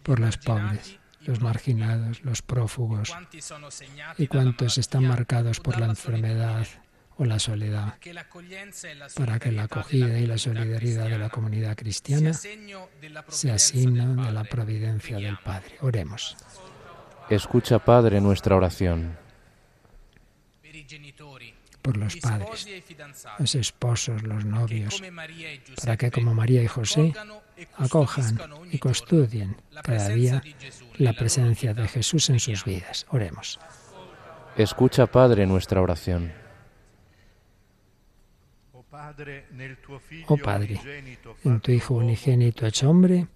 [0.05, 3.13] Por los pobres, los marginados, los prófugos
[4.19, 6.67] y cuantos están marcados por la enfermedad
[7.17, 7.95] o la soledad,
[9.17, 12.33] para que la acogida y la solidaridad de la comunidad cristiana
[13.29, 15.77] sea signo de la providencia del Padre.
[15.81, 16.37] Oremos.
[17.31, 19.17] Escucha, Padre, nuestra oración.
[21.81, 22.67] Por los padres,
[23.39, 25.03] los esposos, los novios,
[25.83, 27.13] para que como María y José
[27.77, 28.39] acojan
[28.71, 30.43] y custodien cada día
[30.99, 33.07] la presencia de Jesús en sus vidas.
[33.11, 33.59] Oremos.
[34.57, 36.33] Escucha, Padre, nuestra oración.
[40.27, 40.81] Oh Padre,
[41.45, 43.27] en tu Hijo unigénito hecho hombre,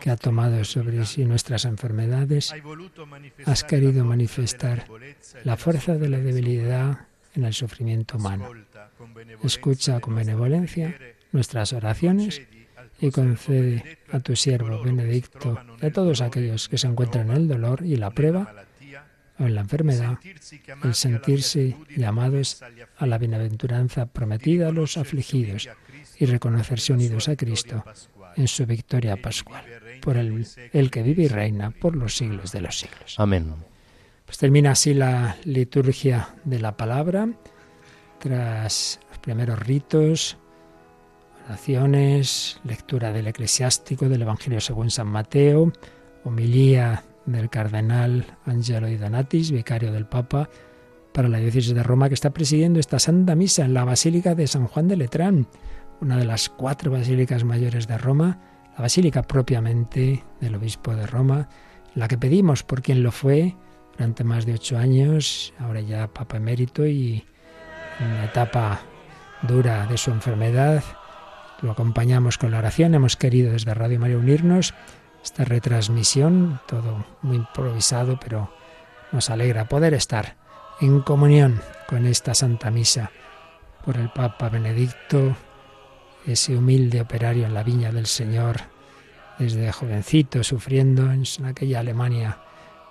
[0.00, 2.52] que ha tomado sobre sí nuestras enfermedades,
[3.46, 4.86] has querido manifestar
[5.44, 8.50] la fuerza de la debilidad en el sufrimiento humano.
[9.44, 10.96] Escucha con benevolencia
[11.32, 12.42] nuestras oraciones
[13.00, 17.48] y concede a tu siervo Benedicto y a todos aquellos que se encuentran en el
[17.48, 18.54] dolor y la prueba
[19.38, 20.18] o en la enfermedad,
[20.84, 22.62] el sentirse llamados
[22.98, 25.68] a la bienaventuranza prometida a los afligidos
[26.18, 27.82] y reconocerse unidos a Cristo
[28.36, 29.64] en su victoria pascual,
[30.02, 33.14] por el, el que vive y reina por los siglos de los siglos.
[33.18, 33.54] Amén.
[34.26, 37.28] Pues termina así la liturgia de la palabra,
[38.18, 40.36] tras los primeros ritos,
[41.50, 45.72] oraciones, lectura del eclesiástico del Evangelio según San Mateo,
[46.22, 50.48] homilía del cardenal Angelo Di Donatis, vicario del Papa
[51.12, 54.46] para la diócesis de Roma, que está presidiendo esta Santa Misa en la Basílica de
[54.46, 55.48] San Juan de Letrán,
[56.00, 58.38] una de las cuatro basílicas mayores de Roma,
[58.76, 61.48] la basílica propiamente del obispo de Roma,
[61.96, 63.56] la que pedimos por quien lo fue
[63.98, 67.24] durante más de ocho años, ahora ya Papa emérito y
[67.98, 68.80] en una etapa
[69.42, 70.84] dura de su enfermedad.
[71.62, 72.94] Lo acompañamos con la oración.
[72.94, 74.74] Hemos querido desde Radio María unirnos
[75.22, 78.50] esta retransmisión, todo muy improvisado, pero
[79.12, 80.36] nos alegra poder estar
[80.80, 83.10] en comunión con esta Santa Misa
[83.84, 85.36] por el Papa Benedicto,
[86.26, 88.56] ese humilde operario en la viña del Señor,
[89.38, 92.38] desde jovencito sufriendo en aquella Alemania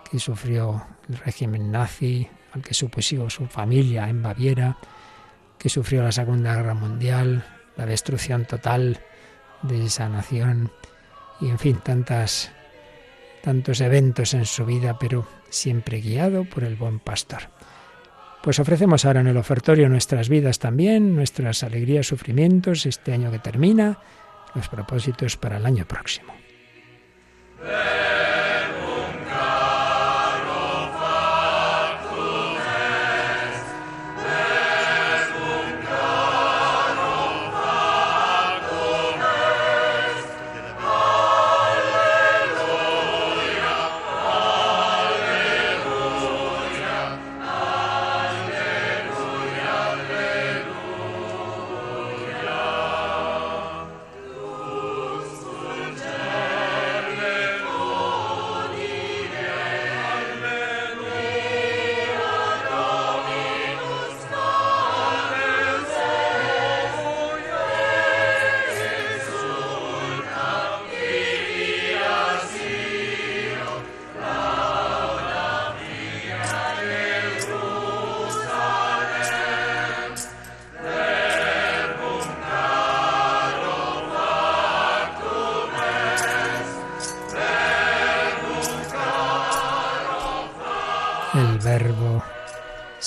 [0.09, 4.77] que sufrió el régimen nazi, al que supuso su familia en Baviera,
[5.57, 7.43] que sufrió la Segunda Guerra Mundial,
[7.79, 8.99] la destrucción total
[9.61, 10.69] de esa nación
[11.39, 12.51] y en fin, tantas
[13.41, 17.43] tantos eventos en su vida, pero siempre guiado por el buen pastor.
[18.43, 23.39] Pues ofrecemos ahora en el ofertorio nuestras vidas también, nuestras alegrías, sufrimientos, este año que
[23.39, 23.97] termina,
[24.55, 26.33] los propósitos para el año próximo.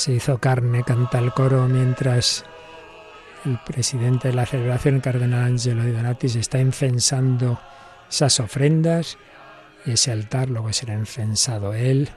[0.03, 2.45] Se hizo carne, canta el coro, mientras
[3.45, 7.61] el presidente de la celebración, el cardenal Angelo Di Donatis, está incensando
[8.11, 9.17] esas ofrendas
[9.87, 12.09] y ese altar luego será incensado él,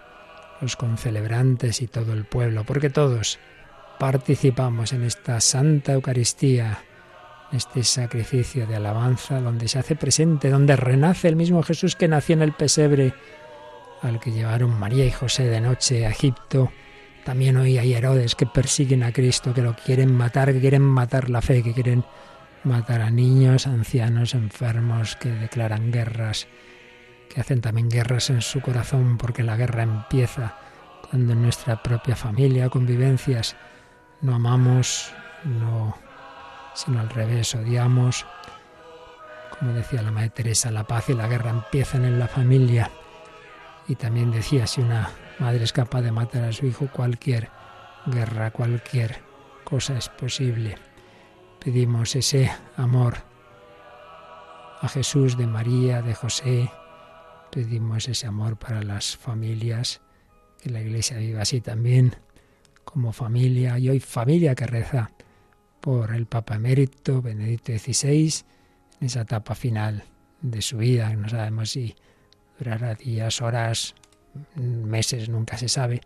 [0.61, 3.37] los concelebrantes y todo el pueblo, porque todos
[3.99, 6.79] participamos en esta Santa Eucaristía,
[7.51, 12.33] este sacrificio de alabanza donde se hace presente, donde renace el mismo Jesús que nació
[12.33, 13.13] en el pesebre,
[14.01, 16.71] al que llevaron María y José de noche a Egipto.
[17.25, 21.31] También hoy hay Herodes que persiguen a Cristo, que lo quieren matar, que quieren matar
[21.31, 22.05] la fe, que quieren
[22.63, 26.47] matar a niños, ancianos, enfermos, que declaran guerras,
[27.27, 30.55] que hacen también guerras en su corazón, porque la guerra empieza
[31.09, 33.55] cuando en nuestra propia familia, convivencias,
[34.21, 35.11] no amamos,
[35.45, 35.97] no,
[36.75, 38.23] sino al revés, odiamos.
[39.57, 42.91] Como decía la Madre Teresa, la paz y la guerra empiezan en la familia.
[43.87, 47.49] Y también decía, si una madre es capaz de matar a su hijo, cualquier
[48.05, 49.21] guerra, cualquier
[49.63, 50.75] cosa es posible.
[51.63, 53.15] Pedimos ese amor
[54.81, 56.69] a Jesús de María, de José.
[57.51, 60.01] Pedimos ese amor para las familias,
[60.61, 62.15] que la Iglesia viva así también,
[62.83, 65.11] como familia, y hoy familia que reza
[65.81, 68.43] por el Papa Emérito Benedicto XVI
[68.99, 70.03] en esa etapa final
[70.41, 71.95] de su vida, no sabemos si
[72.57, 73.95] durará días, horas,
[74.55, 76.01] meses, nunca se sabe.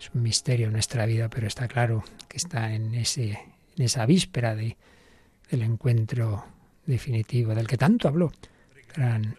[0.00, 3.38] Es un misterio en nuestra vida, pero está claro que está en, ese,
[3.76, 4.76] en esa víspera de,
[5.50, 6.44] del encuentro
[6.84, 8.32] definitivo del que tanto habló,
[8.94, 9.36] gran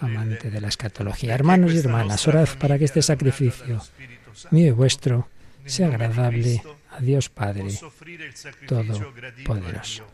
[0.00, 1.34] amante de la escatología.
[1.34, 3.80] Hermanos y hermanas, orad para que este sacrificio
[4.50, 5.28] mío y vuestro
[5.64, 7.68] sea agradable a Dios Padre
[8.66, 10.04] Todopoderoso.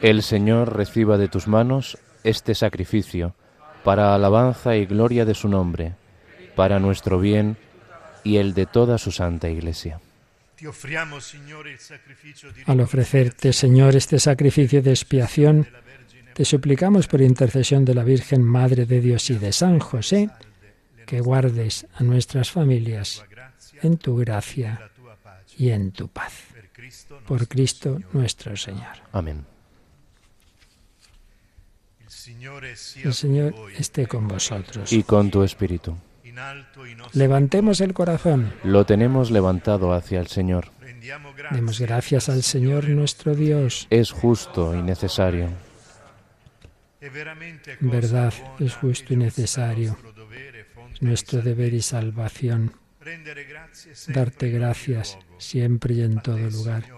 [0.00, 3.34] El Señor reciba de tus manos este sacrificio
[3.84, 5.94] para alabanza y gloria de su nombre,
[6.54, 7.56] para nuestro bien
[8.24, 10.00] y el de toda su santa Iglesia.
[12.66, 15.68] Al ofrecerte, Señor, este sacrificio de expiación,
[16.34, 20.30] te suplicamos por intercesión de la Virgen Madre de Dios y de San José,
[21.06, 23.24] que guardes a nuestras familias
[23.82, 24.90] en tu gracia
[25.56, 26.32] y en tu paz.
[27.26, 29.02] Por Cristo nuestro Señor.
[29.12, 29.57] Amén.
[33.04, 34.92] El Señor esté con vosotros.
[34.92, 35.96] Y con tu espíritu.
[37.12, 38.52] Levantemos el corazón.
[38.64, 40.70] Lo tenemos levantado hacia el Señor.
[41.50, 43.86] Demos gracias al Señor nuestro Dios.
[43.90, 45.48] Es justo y necesario.
[47.00, 49.96] En verdad es justo y necesario.
[51.00, 52.72] Nuestro deber y salvación.
[54.08, 56.97] Darte gracias siempre y en todo lugar.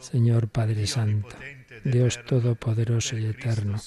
[0.00, 1.36] Señor Padre Santo,
[1.84, 3.78] Dios Todopoderoso y Eterno,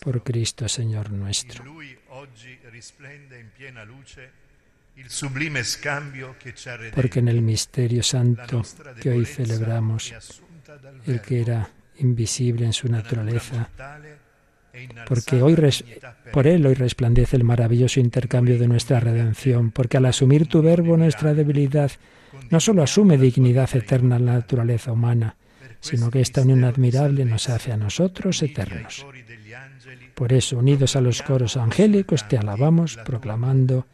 [0.00, 1.64] por Cristo Señor nuestro.
[6.94, 8.62] Porque en el misterio santo
[9.00, 10.12] que hoy celebramos,
[11.06, 13.70] el que era invisible en su naturaleza,
[15.06, 15.56] porque hoy
[16.32, 20.96] por él hoy resplandece el maravilloso intercambio de nuestra redención, porque al asumir tu verbo
[20.96, 21.90] nuestra debilidad
[22.50, 25.36] no solo asume dignidad eterna la naturaleza humana,
[25.80, 29.06] sino que esta unión admirable nos hace a nosotros eternos.
[30.14, 33.86] Por eso, unidos a los coros angélicos, te alabamos, proclamando,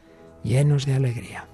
[0.43, 1.47] llenos de alegría.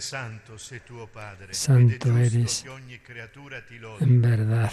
[0.00, 0.58] Santo.
[1.50, 2.64] Santo eres
[4.00, 4.72] en verdad.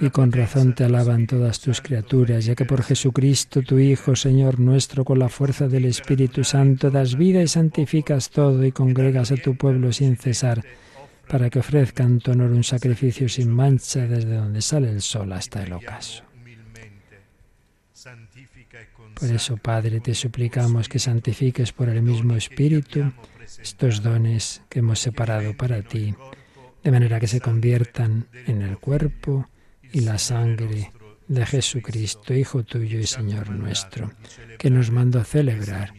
[0.00, 4.60] Y con razón te alaban todas tus criaturas, ya que por Jesucristo, tu Hijo, Señor
[4.60, 9.36] nuestro, con la fuerza del Espíritu Santo, das vida y santificas todo y congregas a
[9.36, 10.64] tu pueblo sin cesar,
[11.28, 15.64] para que ofrezcan tu honor un sacrificio sin mancha desde donde sale el sol hasta
[15.64, 16.22] el ocaso.
[19.14, 23.12] Por eso, Padre, te suplicamos que santifiques por el mismo Espíritu
[23.60, 26.14] estos dones que hemos separado para ti,
[26.82, 29.48] de manera que se conviertan en el cuerpo
[29.92, 30.90] y la sangre
[31.28, 34.10] de Jesucristo, Hijo tuyo y Señor nuestro,
[34.58, 35.92] que nos mandó a celebrar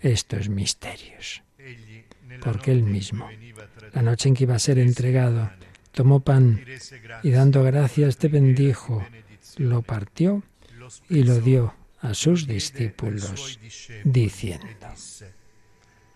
[0.00, 1.42] estos misterios.
[2.42, 3.28] Porque Él mismo,
[3.92, 5.50] la noche en que iba a ser entregado,
[5.92, 6.64] tomó pan
[7.22, 9.04] y dando gracias te bendijo,
[9.56, 10.42] lo partió
[11.08, 13.58] y lo dio a sus discípulos,
[14.04, 14.66] diciendo,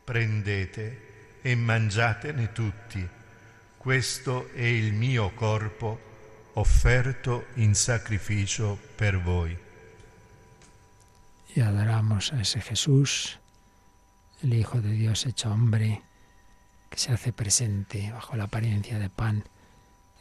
[0.05, 3.07] Prendete e mangiatene tutti,
[3.77, 6.13] questo è il mio corpo
[6.55, 9.57] offerto in sacrificio per voi.
[11.55, 13.39] Y adoramos a ese Jesús,
[14.43, 16.03] el Hijo de Dios hecho hombre,
[16.91, 19.45] que se hace presente bajo la apariencia de pan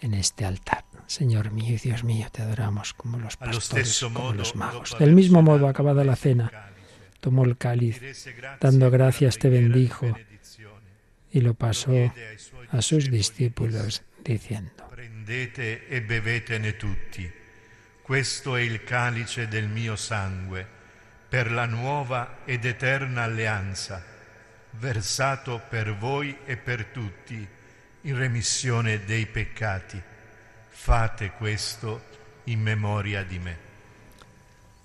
[0.01, 0.85] en este altar.
[1.07, 4.95] Señor mío y Dios mío, te adoramos como los pastores, como los magos.
[4.99, 6.51] Del mismo modo, acabada la cena,
[7.19, 8.01] tomó el cáliz,
[8.59, 10.15] dando gracias te bendijo
[11.31, 12.11] y lo pasó
[12.69, 17.31] a sus discípulos diciendo, Prendete e bevetene tutti,
[18.01, 20.65] questo è il calice del mio sangue,
[21.29, 24.03] per la nuova ed eterna alleanza,
[24.71, 27.47] versato per voi e per tutti
[28.01, 30.01] in remissione dei peccati.
[30.83, 32.01] Fate questo
[32.43, 33.57] in memoria di me.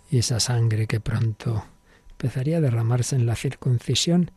[0.08, 1.64] Y esa sangre que pronto
[2.10, 4.30] empezaría a derramarse en la circuncisión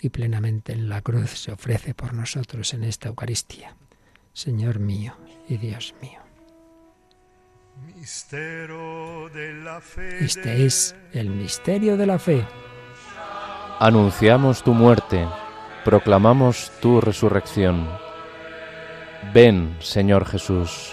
[0.00, 3.76] y plenamente en la cruz se ofrece por nosotros en esta Eucaristía.
[4.32, 5.14] Señor mío
[5.48, 6.18] y Dios mío.
[10.20, 12.44] Este es el misterio de la fe.
[13.78, 15.28] Anunciamos tu muerte,
[15.84, 17.88] proclamamos tu resurrección.
[19.32, 20.92] Ven, Señor Jesús.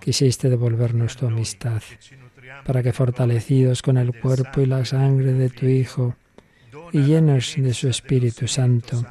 [0.00, 1.82] quisiste devolvernos tu amistad,
[2.64, 6.16] para que fortalecidos con el cuerpo y la sangre de tu Hijo
[6.92, 9.04] y llenos de su Espíritu Santo,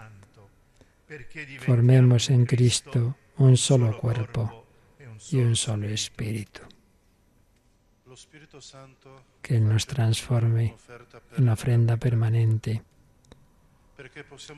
[1.59, 4.65] formemos en Cristo un solo cuerpo
[5.31, 6.61] y un solo espíritu.
[9.41, 10.75] Que nos transforme
[11.37, 12.83] en ofrenda permanente,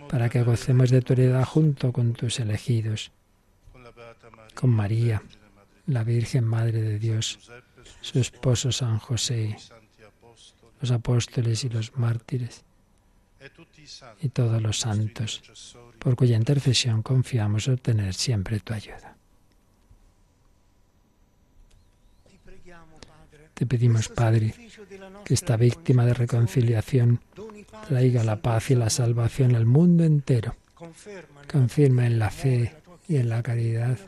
[0.09, 3.11] para que gocemos de tu heredad junto con tus elegidos,
[4.55, 5.21] con María,
[5.93, 7.39] la Virgen Madre de Dios,
[8.01, 9.57] su esposo San José,
[10.79, 12.63] los apóstoles y los mártires,
[14.21, 15.41] y todos los santos,
[15.99, 19.15] por cuya intercesión confiamos obtener siempre tu ayuda.
[23.53, 24.55] Te pedimos, Padre,
[25.23, 27.19] que esta víctima de reconciliación
[27.87, 30.55] traiga la paz y la salvación al mundo entero.
[31.47, 32.75] Confirma en la fe
[33.07, 33.99] y en la caridad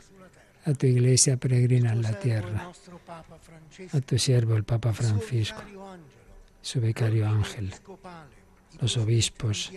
[0.64, 2.70] a tu iglesia peregrina en la tierra,
[3.92, 5.62] a tu siervo el Papa Francisco,
[6.62, 7.72] su vicario Ángel,
[8.80, 9.72] los obispos,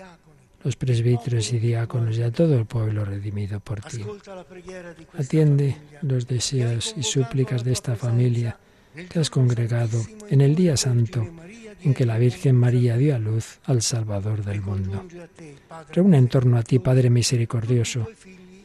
[0.63, 4.03] los presbíteros y diáconos y a todo el pueblo redimido por ti.
[5.17, 8.57] Atiende los deseos y súplicas de esta familia
[9.09, 11.27] que has congregado en el día santo
[11.83, 15.05] en que la Virgen María dio a luz al Salvador del mundo.
[15.93, 18.07] Reúne en torno a ti, Padre misericordioso,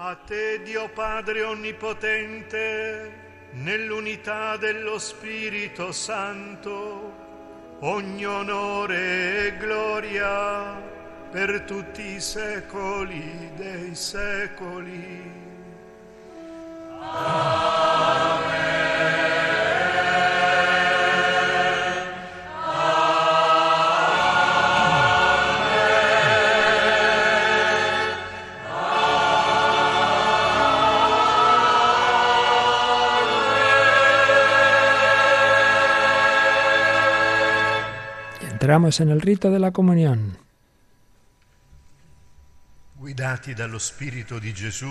[0.00, 3.12] a te Dio Padre Onnipotente,
[3.54, 7.12] nell'unità dello Spirito Santo,
[7.80, 10.80] ogni onore e gloria
[11.32, 15.32] per tutti i secoli dei secoli.
[38.58, 40.36] Entramos en el rito de la comunión.
[43.00, 44.90] Guidati dallo Spirito di Gesù,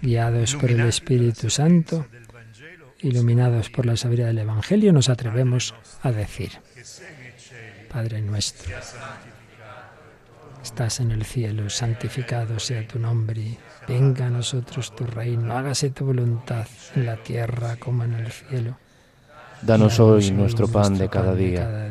[0.00, 2.06] guiados por el Espíritu Santo,
[3.00, 6.52] iluminados por la sabiduría del Evangelio, nos atrevemos a decir,
[7.90, 8.72] Padre nuestro,
[10.62, 13.58] estás en el cielo, santificado sea tu nombre,
[13.88, 18.78] venga a nosotros tu reino, hágase tu voluntad en la tierra como en el cielo.
[19.60, 21.90] Danos hoy nuestro pan de cada día.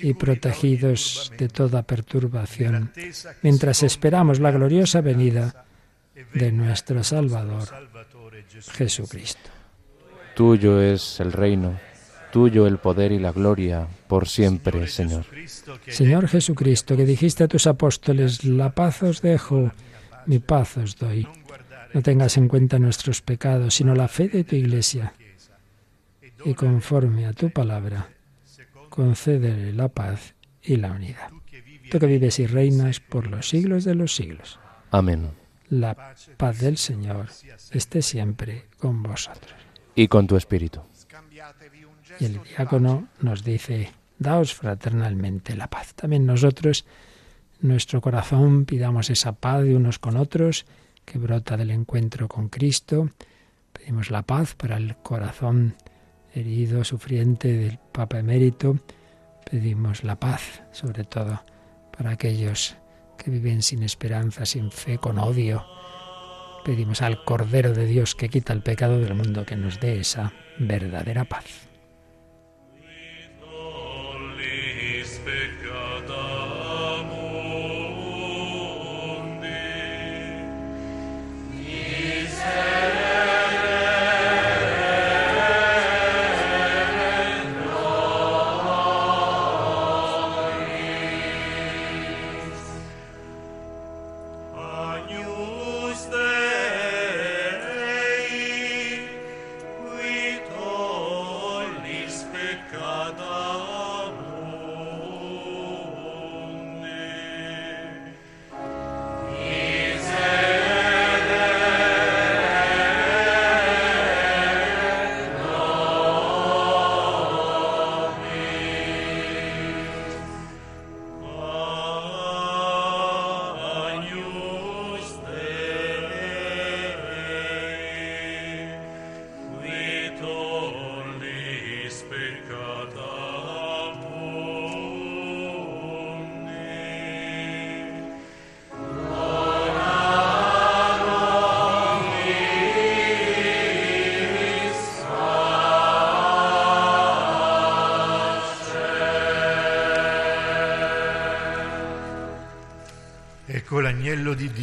[0.00, 2.92] y protegidos de toda perturbación,
[3.42, 5.66] mientras esperamos la gloriosa venida
[6.32, 7.68] de nuestro Salvador
[8.72, 9.50] Jesucristo.
[10.34, 11.78] Tuyo es el reino,
[12.32, 15.24] tuyo el poder y la gloria, por siempre, Señor.
[15.88, 19.72] Señor Jesucristo, que dijiste a tus apóstoles, la paz os dejo,
[20.26, 21.26] mi paz os doy.
[21.92, 25.14] No tengas en cuenta nuestros pecados, sino la fe de tu iglesia.
[26.44, 28.08] Y conforme a tu palabra,
[28.96, 31.30] concédele la paz y la unidad.
[31.90, 34.58] Tú que vives y reinas por los siglos de los siglos.
[34.90, 35.30] Amén.
[35.68, 35.94] La
[36.36, 37.28] paz del Señor
[37.70, 39.54] esté siempre con vosotros.
[39.94, 40.80] Y con tu espíritu.
[42.18, 45.94] Y el diácono nos dice, daos fraternalmente la paz.
[45.94, 46.86] También nosotros,
[47.60, 50.64] nuestro corazón, pidamos esa paz de unos con otros
[51.04, 53.10] que brota del encuentro con Cristo.
[53.72, 55.74] Pedimos la paz para el corazón
[56.36, 58.78] herido, sufriente del Papa emérito.
[59.50, 61.42] Pedimos la paz, sobre todo,
[61.96, 62.76] para aquellos
[63.16, 65.64] que viven sin esperanza, sin fe, con odio.
[66.64, 70.32] Pedimos al Cordero de Dios que quita el pecado del mundo que nos dé esa
[70.58, 71.65] verdadera paz.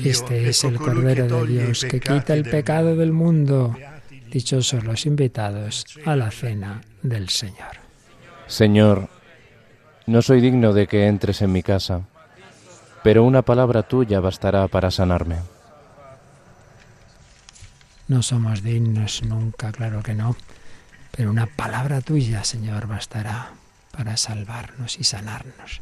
[0.03, 3.75] Este es el Cordero de Dios que quita el pecado del mundo.
[4.30, 7.77] Dichosos los invitados a la cena del Señor.
[8.47, 9.07] Señor,
[10.05, 12.01] no soy digno de que entres en mi casa,
[13.01, 15.38] pero una palabra tuya bastará para sanarme.
[18.09, 20.35] No somos dignos nunca, claro que no,
[21.15, 23.51] pero una palabra tuya, Señor, bastará
[23.91, 25.81] para salvarnos y sanarnos.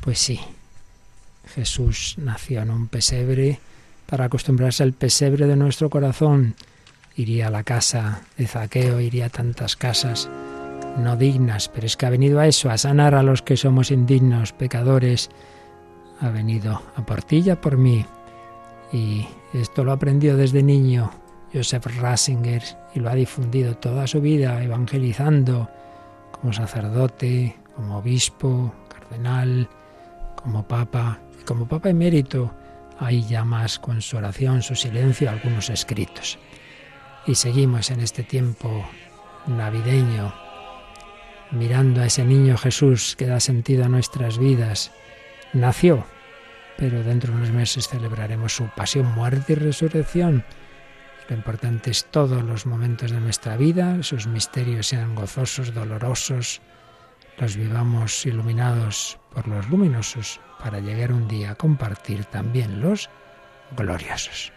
[0.00, 0.40] Pues sí,
[1.54, 3.60] Jesús nació en un pesebre
[4.06, 6.54] para acostumbrarse al pesebre de nuestro corazón.
[7.16, 10.28] Iría a la casa de Zaqueo, iría a tantas casas
[10.96, 13.90] no dignas, pero es que ha venido a eso, a sanar a los que somos
[13.90, 15.30] indignos, pecadores.
[16.20, 18.04] Ha venido a por ti y a por mí.
[18.92, 21.10] Y esto lo aprendió desde niño
[21.52, 22.62] Joseph Ratzinger
[22.94, 25.68] y lo ha difundido toda su vida evangelizando
[26.30, 29.68] como sacerdote, como obispo, cardenal,
[30.36, 32.54] como papa, como papa emérito.
[32.98, 36.38] Hay ya más con su oración, su silencio, algunos escritos.
[37.26, 38.86] Y seguimos en este tiempo
[39.46, 40.32] navideño,
[41.50, 44.92] mirando a ese niño Jesús que da sentido a nuestras vidas.
[45.52, 46.06] Nació,
[46.76, 50.44] pero dentro de unos meses celebraremos su pasión, muerte y resurrección.
[51.28, 56.60] Lo importante es todos los momentos de nuestra vida, sus misterios sean gozosos, dolorosos,
[57.38, 63.10] los vivamos iluminados por los luminosos para llegar un día a compartir también los
[63.76, 64.53] gloriosos.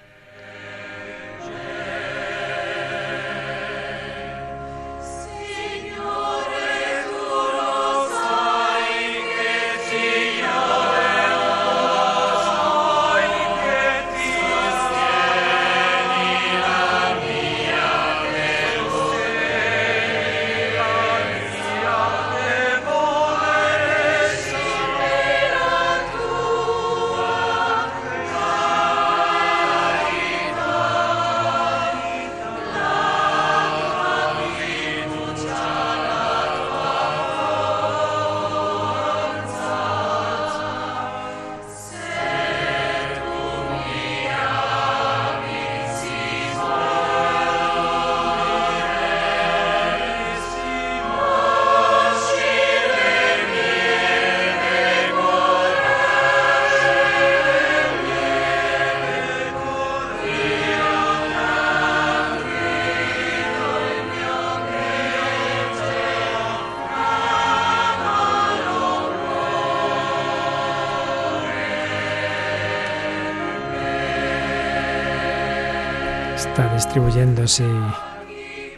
[76.77, 77.65] Distribuyéndose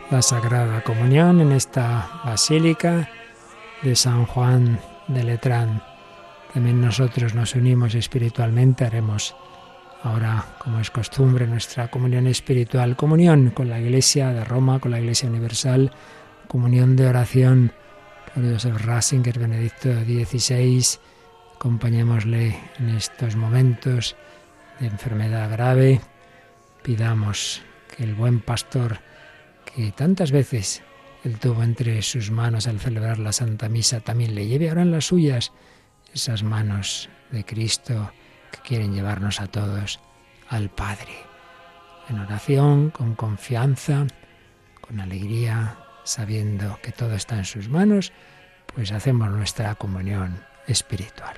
[0.09, 3.09] la Sagrada Comunión en esta basílica
[3.81, 5.84] de San Juan de Letrán.
[6.53, 9.35] También nosotros nos unimos espiritualmente, haremos
[10.01, 15.01] ahora, como es costumbre, nuestra comunión espiritual, comunión con la Iglesia de Roma, con la
[15.01, 15.91] Iglesia Universal,
[16.47, 17.73] comunión de oración
[18.34, 20.85] con Joseph Ratzinger, Benedicto XVI.
[21.55, 24.15] Acompañémosle en estos momentos
[24.80, 25.99] de enfermedad grave.
[26.81, 27.61] Pidamos
[27.98, 28.99] el buen pastor
[29.66, 30.84] que tantas veces
[31.24, 34.91] él tuvo entre sus manos al celebrar la Santa Misa también le lleve ahora en
[34.91, 35.52] las suyas
[36.14, 38.11] esas manos de Cristo
[38.52, 39.99] que quieren llevarnos a todos
[40.48, 41.14] al Padre.
[42.10, 44.07] En oración, con confianza,
[44.82, 48.11] con alegría, sabiendo que todo está en sus manos,
[48.74, 51.38] pues hacemos nuestra comunión espiritual.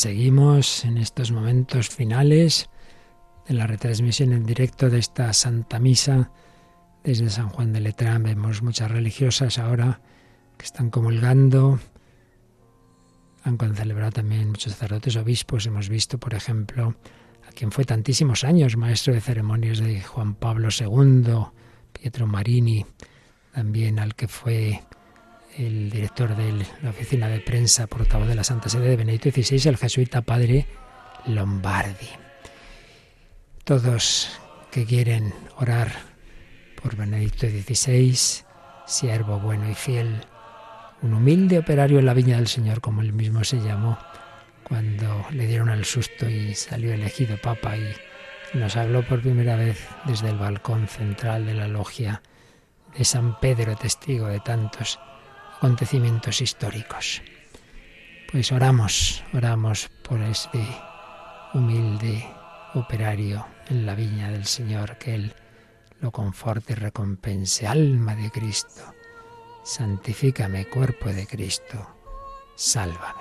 [0.00, 2.70] Seguimos en estos momentos finales
[3.46, 6.30] de la retransmisión en directo de esta Santa Misa
[7.04, 8.22] desde San Juan de Letrán.
[8.22, 10.00] Vemos muchas religiosas ahora
[10.56, 11.80] que están comulgando.
[13.44, 15.66] Han celebrado también muchos sacerdotes, obispos.
[15.66, 16.96] Hemos visto, por ejemplo,
[17.46, 21.44] a quien fue tantísimos años maestro de ceremonias de Juan Pablo II,
[21.92, 22.86] Pietro Marini,
[23.52, 24.80] también al que fue
[25.56, 29.68] el director de la oficina de prensa portavoz de la Santa Sede de Benedicto XVI,
[29.68, 30.66] el jesuita padre
[31.26, 32.08] Lombardi.
[33.64, 34.38] Todos
[34.70, 35.92] que quieren orar
[36.80, 38.44] por Benedicto XVI,
[38.86, 40.20] siervo bueno y fiel,
[41.02, 43.98] un humilde operario en la viña del Señor, como él mismo se llamó,
[44.64, 47.92] cuando le dieron el susto y salió elegido papa y
[48.54, 52.22] nos habló por primera vez desde el balcón central de la logia
[52.96, 54.98] de San Pedro, testigo de tantos
[55.60, 57.20] acontecimientos históricos.
[58.32, 60.66] Pues oramos, oramos por este
[61.52, 62.26] humilde
[62.72, 65.34] operario en la viña del Señor, que Él
[66.00, 67.66] lo conforte y recompense.
[67.66, 68.94] Alma de Cristo,
[69.62, 71.94] santifícame, cuerpo de Cristo,
[72.56, 73.19] sálvame.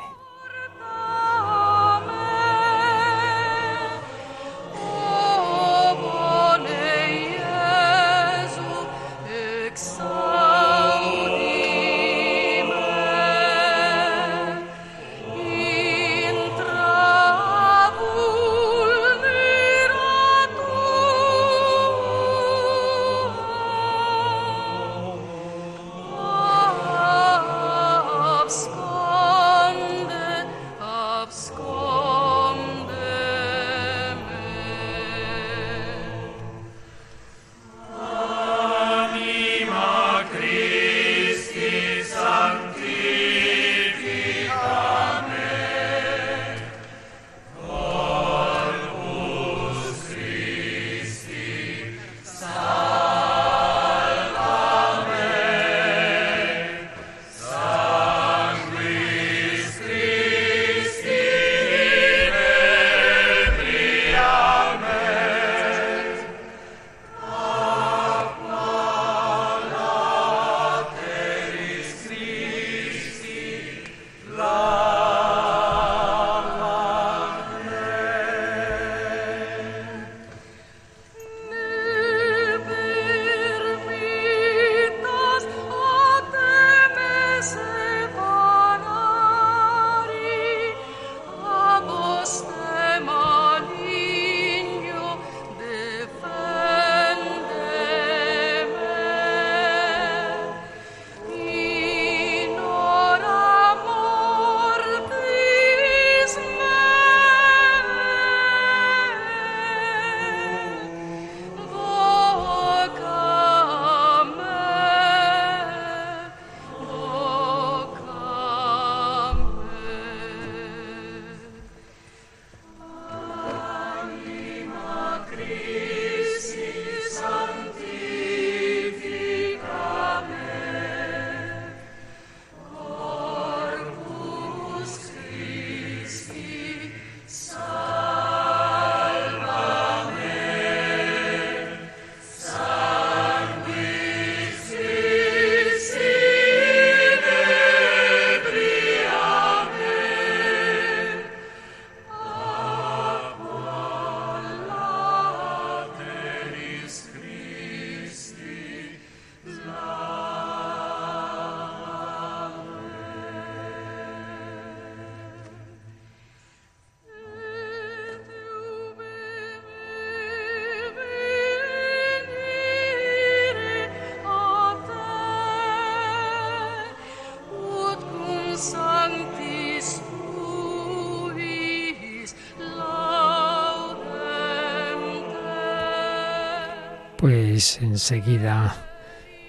[187.60, 188.74] Pues enseguida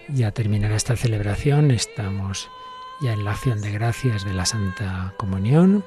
[0.08, 1.70] ya terminará esta celebración.
[1.70, 2.50] Estamos
[3.00, 5.84] ya en la acción de gracias de la Santa Comunión,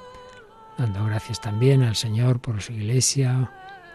[0.78, 3.52] dando gracias también al Señor por su iglesia,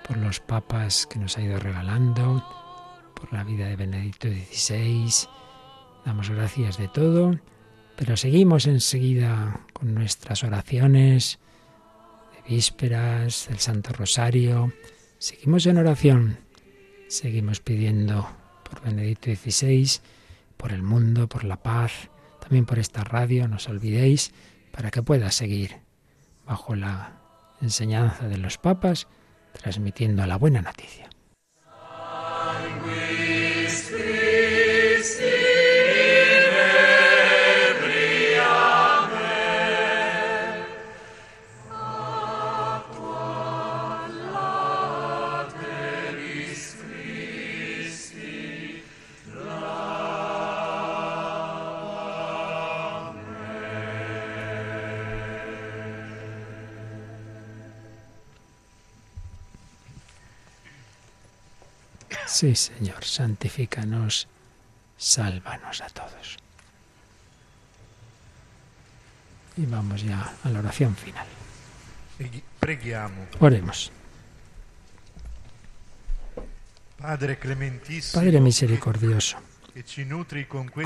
[0.07, 2.45] por los papas que nos ha ido regalando,
[3.15, 5.27] por la vida de Benedicto XVI.
[6.05, 7.41] Damos gracias de todo,
[7.97, 11.39] pero seguimos enseguida con nuestras oraciones
[12.35, 14.71] de vísperas, del Santo Rosario.
[15.17, 16.48] Seguimos en oración
[17.09, 18.29] Seguimos pidiendo
[18.69, 20.01] por Benedicto XVI,
[20.59, 24.33] por el mundo, por la paz, también por esta radio, no os olvidéis,
[24.73, 25.77] para que pueda seguir
[26.47, 27.19] bajo la
[27.63, 29.09] enseñanza de los papas,
[29.53, 31.08] transmitiendo la buena noticia.
[62.39, 64.29] Sí, Señor, santifícanos,
[64.97, 66.37] sálvanos a todos.
[69.57, 71.27] Y vamos ya a la oración final.
[73.41, 73.91] Oremos.
[77.01, 79.39] Padre misericordioso,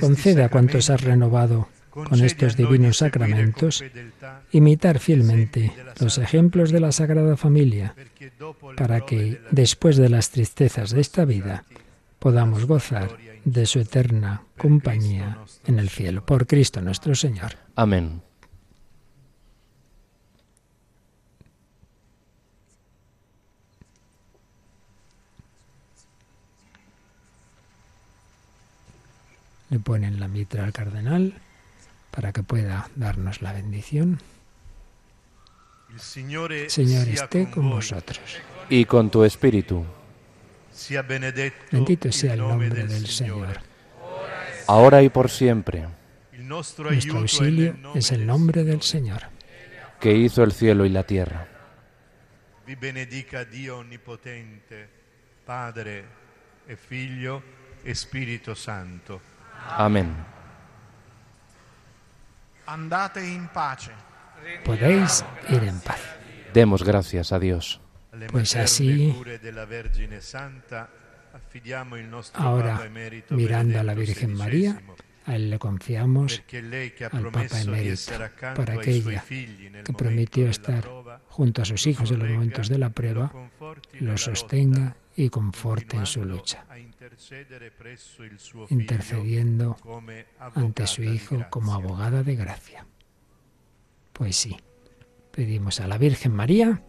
[0.00, 3.84] concede a cuantos has renovado con estos divinos sacramentos,
[4.50, 7.94] imitar fielmente los ejemplos de la Sagrada Familia,
[8.76, 11.64] para que, después de las tristezas de esta vida,
[12.18, 13.10] podamos gozar
[13.44, 16.24] de su eterna compañía en el cielo.
[16.24, 17.56] Por Cristo nuestro Señor.
[17.76, 18.22] Amén.
[29.68, 31.34] Le ponen la mitra al cardenal
[32.12, 34.20] para que pueda darnos la bendición.
[35.96, 38.20] Señor esté con vosotros.
[38.68, 39.84] Y con tu espíritu.
[41.70, 43.60] Bendito sea el nombre del Señor.
[44.68, 45.86] Ahora y por siempre.
[46.38, 49.22] Nuestro auxilio es el nombre del Señor.
[50.00, 51.48] Que hizo el cielo y la tierra.
[52.66, 54.88] Vi benedica Dio onnipotente,
[55.44, 56.04] Padre
[56.68, 57.42] e Figlio
[57.84, 59.20] e Spirito Santo.
[59.76, 60.14] Amén.
[62.66, 63.90] Andate in pace.
[64.64, 66.00] Podéis ir en paz.
[66.52, 67.80] Demos gracias a Dios.
[68.30, 69.14] Pues así,
[72.34, 72.90] ahora
[73.30, 74.82] mirando a la Virgen María,
[75.24, 76.42] a Él le confiamos
[77.10, 78.12] al Papa Emérito,
[78.54, 79.24] para que ella,
[79.84, 80.86] que prometió estar
[81.28, 83.32] junto a sus hijos en los momentos de la prueba,
[84.00, 86.66] los sostenga y conforte en su lucha,
[88.70, 89.76] intercediendo
[90.54, 92.86] ante su Hijo como abogada de gracia.
[94.12, 94.56] Pues sí,
[95.30, 96.82] pedimos a la Virgen María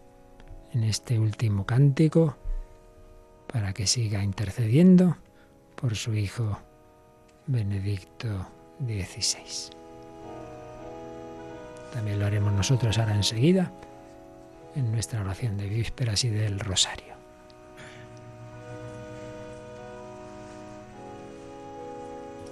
[0.72, 2.36] en este último cántico
[3.52, 5.16] para que siga intercediendo
[5.76, 6.58] por su Hijo
[7.46, 8.48] Benedicto
[8.80, 9.74] XVI.
[11.92, 13.70] También lo haremos nosotros ahora enseguida
[14.74, 17.13] en nuestra oración de vísperas y del rosario.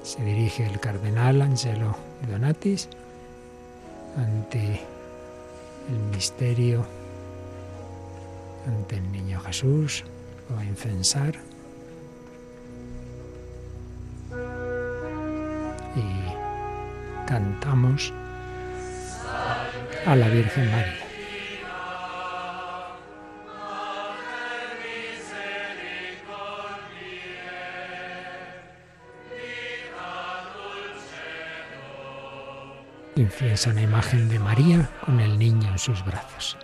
[0.03, 1.97] Se dirige el cardenal Angelo
[2.29, 2.89] Donatis
[4.17, 4.81] ante
[5.89, 6.85] el misterio,
[8.67, 10.05] ante el niño Jesús,
[10.49, 11.35] lo va a incensar
[15.97, 18.13] y cantamos
[20.07, 21.12] a la Virgen María.
[33.23, 36.57] Inciensa una imagen de María con el niño en sus brazos.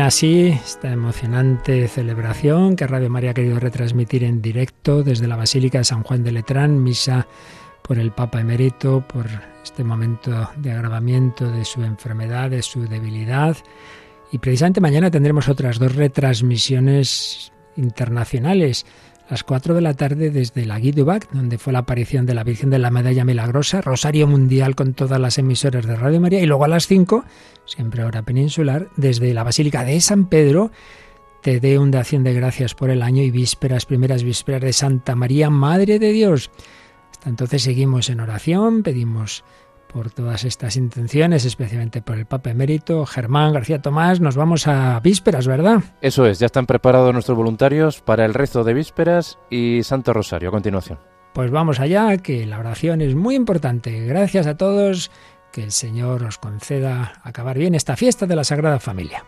[0.00, 5.78] Así esta emocionante celebración que Radio María ha querido retransmitir en directo desde la Basílica
[5.78, 7.26] de San Juan de Letrán, misa
[7.82, 9.26] por el Papa Emérito, por
[9.62, 13.56] este momento de agravamiento de su enfermedad, de su debilidad.
[14.32, 18.86] Y precisamente mañana tendremos otras dos retransmisiones internacionales.
[19.28, 22.70] las 4 de la tarde desde la Guidubac, donde fue la aparición de la Virgen
[22.70, 26.64] de la Medalla Milagrosa, Rosario Mundial con todas las emisoras de Radio María, y luego
[26.64, 27.24] a las 5,
[27.68, 30.70] siempre hora peninsular, desde la Basílica de San Pedro,
[31.42, 34.72] te dé un de acción de gracias por el año y vísperas, primeras vísperas de
[34.72, 36.50] Santa María, Madre de Dios.
[37.12, 39.44] Hasta entonces seguimos en oración, pedimos
[39.92, 44.20] por todas estas intenciones, especialmente por el Papa Emérito, Germán García Tomás.
[44.20, 45.82] Nos vamos a vísperas, ¿verdad?
[46.00, 50.50] Eso es, ya están preparados nuestros voluntarios para el rezo de vísperas y Santo Rosario
[50.50, 50.98] a continuación.
[51.32, 54.04] Pues vamos allá, que la oración es muy importante.
[54.06, 55.10] Gracias a todos,
[55.52, 59.24] que el Señor os conceda acabar bien esta fiesta de la Sagrada Familia.